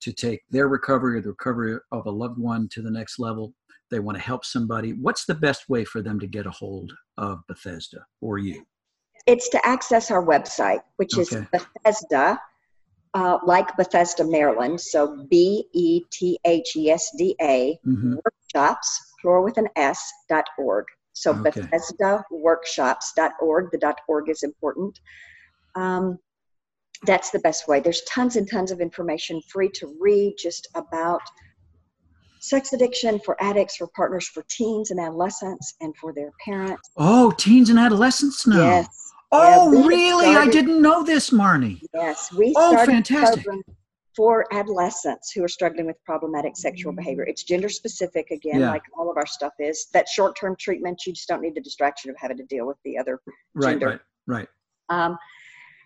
[0.00, 3.54] to take their recovery or the recovery of a loved one to the next level.
[3.90, 4.92] They want to help somebody.
[4.92, 8.66] What's the best way for them to get a hold of Bethesda or you?
[9.26, 12.38] It's to access our website, which is Bethesda,
[13.14, 14.80] uh, like Bethesda, Maryland.
[14.80, 20.12] So B E T H E S D A hmm workshops, plural with an S,
[20.28, 20.84] dot org.
[21.14, 21.62] So Okay.
[21.62, 23.70] Bethesda workshops.org.
[23.72, 24.98] The dot org is important.
[25.74, 26.18] Um,
[27.06, 27.80] that's the best way.
[27.80, 31.20] There's tons and tons of information free to read just about
[32.40, 36.90] sex addiction for addicts, for partners, for teens and adolescents, and for their parents.
[36.96, 38.62] Oh, teens and adolescents now.
[38.62, 39.12] Yes.
[39.32, 40.36] Oh, Yeah, really?
[40.36, 41.80] I didn't know this, Marnie.
[41.94, 43.44] Yes, we Oh, fantastic.
[43.44, 43.62] program
[44.16, 47.24] for adolescents who are struggling with problematic sexual behavior.
[47.24, 48.70] It's gender specific again, Yeah.
[48.70, 49.86] like all of our stuff is.
[49.92, 52.76] That short term treatment, you just don't need the distraction of having to deal with
[52.84, 53.20] the other.
[53.54, 53.86] Right, Gender.
[53.88, 54.48] right, right.
[54.88, 55.18] Um,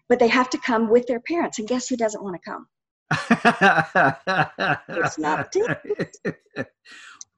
[0.08, 2.66] but they have to come with their parents, and guess who doesn't want to come?
[4.88, 5.54] it's not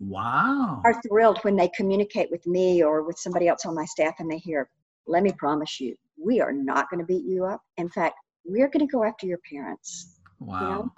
[0.01, 0.81] wow.
[0.85, 4.31] Are thrilled when they communicate with me or with somebody else on my staff, and
[4.31, 4.69] they hear,
[5.07, 7.61] let me promise you, we are not going to beat you up.
[7.77, 8.15] In fact,
[8.45, 10.20] we're going to go after your parents.
[10.41, 10.61] Wow.
[10.61, 10.93] You know?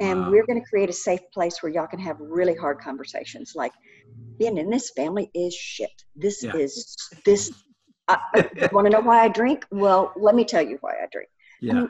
[0.00, 0.30] And wow.
[0.30, 3.72] we're going to create a safe place where y'all can have really hard conversations like,
[4.38, 5.90] being in this family is shit.
[6.16, 6.54] This yeah.
[6.54, 7.52] is, this,
[8.06, 8.18] I,
[8.72, 9.66] want to know why I drink?
[9.70, 11.28] Well, let me tell you why I drink.
[11.60, 11.72] Yeah.
[11.72, 11.88] I mean,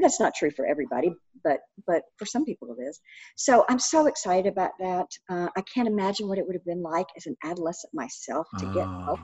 [0.00, 1.12] that's not true for everybody,
[1.44, 3.00] but but for some people it is.
[3.36, 5.06] So I'm so excited about that.
[5.28, 8.66] Uh, I can't imagine what it would have been like as an adolescent myself to
[8.66, 9.20] oh, get help.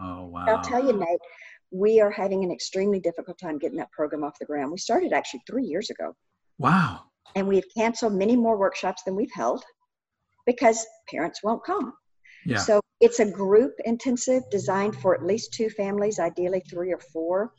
[0.00, 0.44] Oh wow!
[0.48, 1.20] I'll tell you, Nate,
[1.70, 4.70] we are having an extremely difficult time getting that program off the ground.
[4.70, 6.14] We started actually three years ago.
[6.58, 7.02] Wow!
[7.34, 9.62] And we've canceled many more workshops than we've held
[10.46, 11.92] because parents won't come.
[12.46, 12.58] Yeah.
[12.58, 17.52] So it's a group intensive designed for at least two families, ideally three or four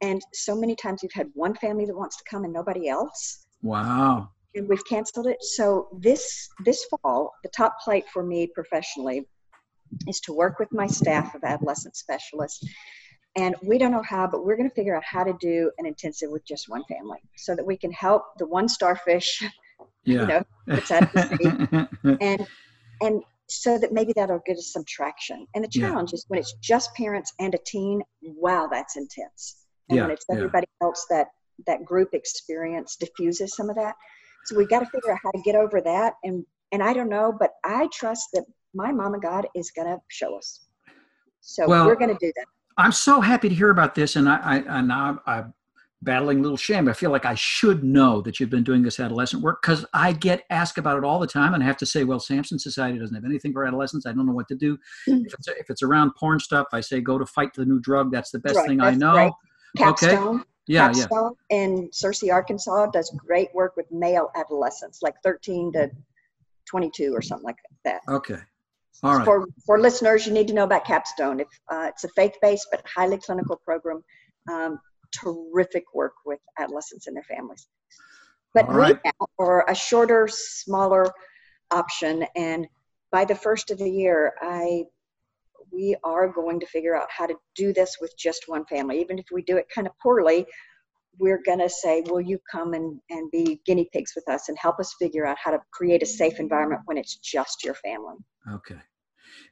[0.00, 3.46] and so many times we've had one family that wants to come and nobody else.
[3.62, 4.30] Wow.
[4.54, 5.36] And we've canceled it.
[5.42, 9.28] So this this fall, the top plate for me professionally
[10.08, 12.66] is to work with my staff of adolescent specialists.
[13.36, 15.86] And we don't know how, but we're going to figure out how to do an
[15.86, 19.42] intensive with just one family so that we can help the one starfish,
[20.04, 20.20] yeah.
[20.20, 22.16] you know, that's at the sea.
[22.20, 22.46] and
[23.02, 25.46] and so that maybe that'll get us some traction.
[25.54, 26.16] And the challenge yeah.
[26.16, 29.60] is when it's just parents and a teen, wow, that's intense
[29.90, 30.86] and yeah, when it's everybody yeah.
[30.86, 31.26] else that
[31.66, 33.94] that group experience diffuses some of that
[34.46, 37.08] so we've got to figure out how to get over that and and i don't
[37.08, 40.66] know but i trust that my mama god is going to show us
[41.42, 42.46] so well, we're going to do that
[42.76, 45.54] i'm so happy to hear about this and i i, I now i'm
[46.02, 48.98] battling a little shame i feel like i should know that you've been doing this
[48.98, 51.86] adolescent work because i get asked about it all the time and i have to
[51.86, 54.78] say well samson society doesn't have anything for adolescents i don't know what to do
[55.06, 55.26] mm-hmm.
[55.26, 58.10] if, it's, if it's around porn stuff i say go to fight the new drug
[58.10, 59.32] that's the best right, thing i know right.
[59.76, 60.36] Capstone.
[60.36, 60.44] Okay.
[60.66, 61.56] Yeah, Capstone yeah.
[61.56, 65.90] in Searcy, Arkansas does great work with male adolescents, like 13 to
[66.68, 68.00] 22 or something like that.
[68.08, 68.38] Okay.
[69.02, 69.24] All right.
[69.24, 71.40] For, for listeners, you need to know about Capstone.
[71.40, 74.02] If uh, It's a faith-based but highly clinical program.
[74.50, 74.78] Um,
[75.12, 77.66] terrific work with adolescents and their families.
[78.54, 78.98] But All right.
[79.38, 81.06] or a shorter, smaller
[81.70, 82.26] option.
[82.36, 82.66] And
[83.12, 84.84] by the first of the year, I
[85.72, 89.00] we are going to figure out how to do this with just one family.
[89.00, 90.46] Even if we do it kind of poorly,
[91.20, 94.58] we're going to say, Will you come and, and be guinea pigs with us and
[94.58, 98.16] help us figure out how to create a safe environment when it's just your family?
[98.52, 98.80] Okay.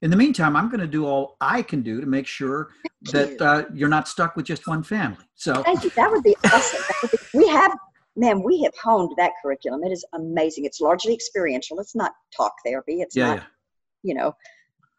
[0.02, 2.70] In the meantime, I'm going to do all I can do to make sure
[3.06, 3.46] Thank that you.
[3.46, 5.24] uh, you're not stuck with just one family.
[5.34, 5.90] So Thank you.
[5.90, 6.82] That would be awesome.
[7.02, 7.76] Would be, we have,
[8.16, 9.84] man, we have honed that curriculum.
[9.84, 10.64] It is amazing.
[10.64, 11.78] It's largely experiential.
[11.80, 13.02] It's not talk therapy.
[13.02, 13.44] It's yeah, not, yeah.
[14.02, 14.32] you know,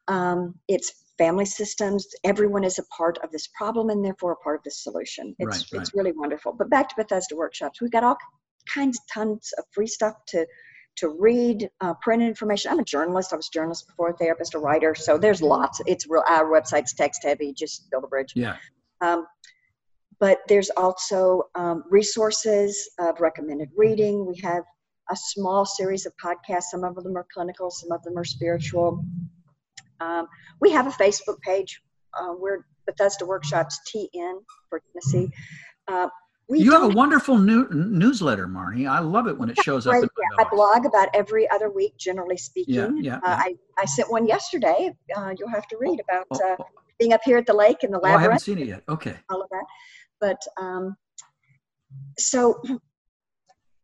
[0.08, 2.08] um, it's family systems.
[2.24, 5.36] Everyone is a part of this problem and therefore a part of the solution.
[5.38, 5.82] It's, right, right.
[5.82, 6.54] it's really wonderful.
[6.54, 8.18] But back to Bethesda workshops, we've got all
[8.74, 10.48] kinds, tons of free stuff to
[10.98, 12.72] to read, uh, print information.
[12.72, 13.32] I'm a journalist.
[13.32, 14.94] I was a journalist before, a therapist, a writer.
[14.96, 15.80] So there's lots.
[15.86, 16.24] It's real.
[16.28, 17.54] Our website's text heavy.
[17.54, 18.34] Just build a bridge.
[18.36, 18.58] Yeah.
[19.00, 19.26] Um,
[20.20, 24.26] but there's also um, resources of recommended reading.
[24.26, 24.64] We have
[25.10, 26.72] a small series of podcasts.
[26.72, 29.04] Some of them are clinical, some of them are spiritual.
[30.00, 30.28] Um,
[30.62, 31.82] we have a Facebook page.
[32.14, 34.39] Uh, we're Bethesda Workshops TN
[34.70, 35.32] for Tennessee.
[35.88, 36.08] Uh,
[36.52, 38.89] you have a wonderful new, newsletter, Marnie.
[38.89, 39.93] I love it when it shows up.
[39.93, 40.43] Right, yeah.
[40.43, 42.74] I blog about every other week, generally speaking.
[42.74, 43.36] Yeah, yeah, uh, yeah.
[43.36, 44.91] I, I sent one yesterday.
[45.16, 46.66] Uh, you'll have to read about oh, uh, oh.
[46.97, 48.16] being up here at the lake in the labyrinth.
[48.16, 48.84] Oh, I haven't seen it yet.
[48.89, 49.16] Okay.
[49.30, 49.66] All of that.
[50.20, 50.95] But um,
[52.18, 52.62] so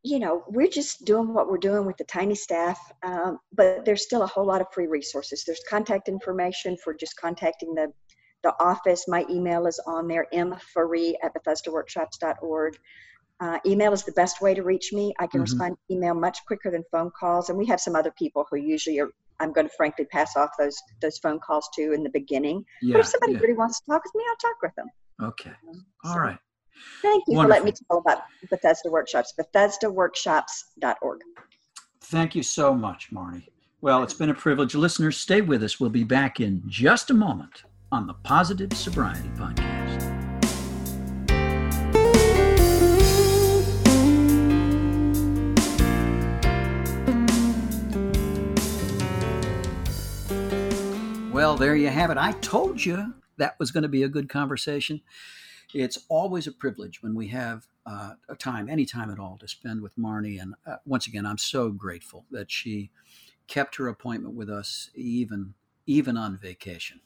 [0.06, 4.03] you know, we're just doing what we're doing with the tiny staff, um, but there's
[4.03, 5.43] still a whole lot of free resources.
[5.43, 7.91] There's contact information for just contacting the,
[8.43, 9.06] the office.
[9.08, 12.78] My email is on there, mferree at bethesdaworkshops.org.
[13.39, 15.12] Uh, email is the best way to reach me.
[15.18, 15.41] I can mm-hmm.
[15.41, 18.58] respond to email much quicker than phone calls, and we have some other people who
[18.58, 19.10] usually are.
[19.39, 22.64] I'm going to frankly pass off those those phone calls to in the beginning.
[22.82, 23.39] Yeah, but if somebody yeah.
[23.39, 24.88] really wants to talk with me, I'll talk with them.
[25.22, 25.51] Okay.
[25.68, 26.20] Um, All so.
[26.20, 26.38] right.
[27.01, 27.43] Thank you Wonderful.
[27.43, 31.19] for letting me tell about Bethesda Workshops, BethesdaWorkshops.org.
[32.01, 33.47] Thank you so much, Marnie.
[33.82, 34.76] Well, it's been a privilege.
[34.76, 35.80] Listeners, stay with us.
[35.80, 40.15] We'll be back in just a moment on the Positive Sobriety Podcast.
[51.32, 52.17] Well, there you have it.
[52.17, 55.01] I told you that was going to be a good conversation.
[55.74, 59.47] It's always a privilege when we have uh, a time, any time at all, to
[59.47, 60.41] spend with Marnie.
[60.41, 62.91] And uh, once again, I'm so grateful that she
[63.47, 65.53] kept her appointment with us, even
[65.88, 67.01] even on vacation.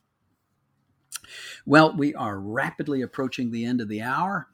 [1.66, 4.48] Well, we are rapidly approaching the end of the hour.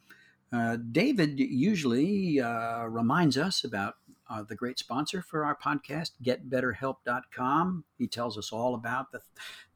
[0.52, 3.96] Uh, David usually uh, reminds us about
[4.30, 7.84] uh, the great sponsor for our podcast, getbetterhelp.com.
[7.98, 9.22] He tells us all about the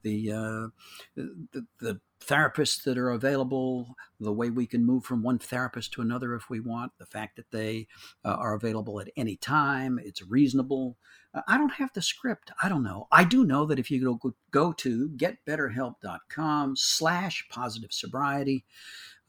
[0.01, 0.67] the, uh,
[1.15, 6.01] the, the therapists that are available, the way we can move from one therapist to
[6.01, 7.87] another if we want, the fact that they
[8.25, 10.97] uh, are available at any time, it's reasonable.
[11.33, 12.51] Uh, I don't have the script.
[12.61, 13.07] I don't know.
[13.11, 18.65] I do know that if you go, go to getbetterhelp.com slash positive sobriety,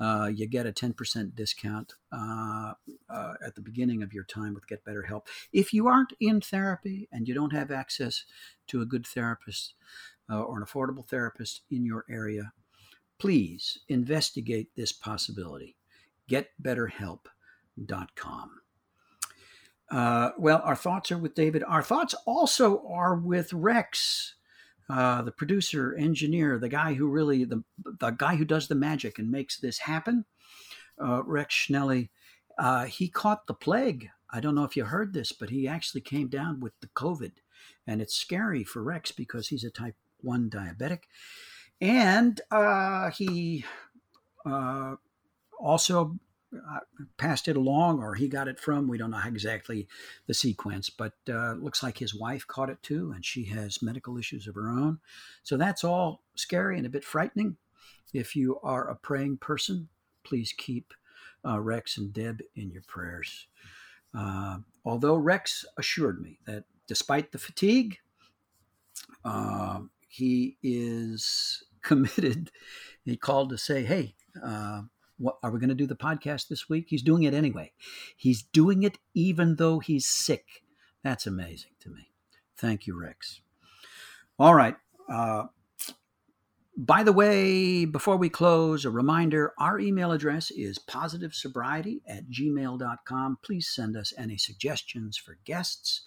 [0.00, 2.72] uh, you get a 10% discount uh,
[3.08, 5.28] uh, at the beginning of your time with Get Better Help.
[5.52, 8.24] If you aren't in therapy and you don't have access
[8.68, 9.74] to a good therapist
[10.28, 12.52] or an affordable therapist in your area,
[13.20, 15.76] please investigate this possibility.
[16.28, 18.50] GetBetterHelp.com.
[19.90, 21.62] Uh, well, our thoughts are with David.
[21.64, 24.34] Our thoughts also are with Rex
[24.90, 27.62] uh, the producer, engineer, the guy who really the
[28.00, 30.24] the guy who does the magic and makes this happen,
[31.00, 32.08] uh, Rex Schnelly.
[32.58, 34.08] Uh, he caught the plague.
[34.30, 37.34] I don't know if you heard this, but he actually came down with the COVID,
[37.86, 41.02] and it's scary for Rex because he's a type one diabetic,
[41.80, 43.64] and uh, he
[44.44, 44.96] uh,
[45.58, 46.18] also
[46.54, 46.80] uh,
[47.16, 48.88] passed it along or he got it from.
[48.88, 49.88] We don't know exactly
[50.26, 54.18] the sequence, but uh, looks like his wife caught it too, and she has medical
[54.18, 54.98] issues of her own.
[55.42, 57.56] So that's all scary and a bit frightening.
[58.12, 59.88] If you are a praying person,
[60.24, 60.92] please keep
[61.44, 63.46] uh, Rex and Deb in your prayers.
[64.84, 67.98] Although Rex assured me that despite the fatigue,
[69.24, 72.50] uh, he is committed.
[73.04, 74.82] He called to say, "Hey." Uh,
[75.20, 76.86] what, are we going to do the podcast this week?
[76.88, 77.72] He's doing it anyway.
[78.16, 80.62] He's doing it even though he's sick.
[81.04, 82.08] That's amazing to me.
[82.56, 83.42] Thank you, Rex.
[84.38, 84.76] All right.
[85.08, 85.44] Uh,
[86.76, 93.38] by the way, before we close, a reminder our email address is positivesobriety at gmail.com.
[93.42, 96.02] Please send us any suggestions for guests,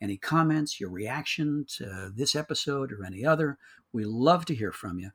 [0.00, 3.58] any comments, your reaction to this episode or any other.
[3.92, 5.10] We love to hear from you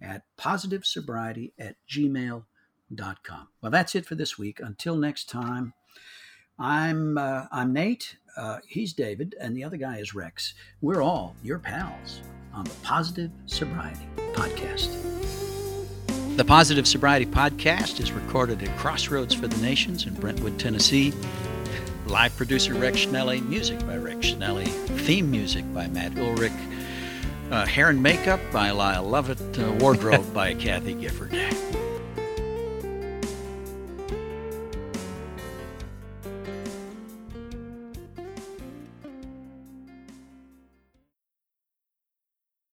[0.00, 2.46] at positivesobriety at gmail.com
[3.22, 3.48] com.
[3.60, 4.60] Well, that's it for this week.
[4.60, 5.74] Until next time,
[6.58, 8.16] I'm uh, I'm Nate.
[8.36, 10.54] Uh, he's David, and the other guy is Rex.
[10.80, 12.20] We're all your pals
[12.54, 14.96] on the Positive Sobriety Podcast.
[16.36, 21.12] The Positive Sobriety Podcast is recorded at Crossroads for the Nations in Brentwood, Tennessee.
[22.06, 24.66] Live producer Rex Schnelly, music by Rex Schnelly,
[25.00, 26.52] theme music by Matt Ulrich,
[27.50, 31.32] uh, hair and makeup by Lyle Lovett, uh, wardrobe by Kathy Gifford.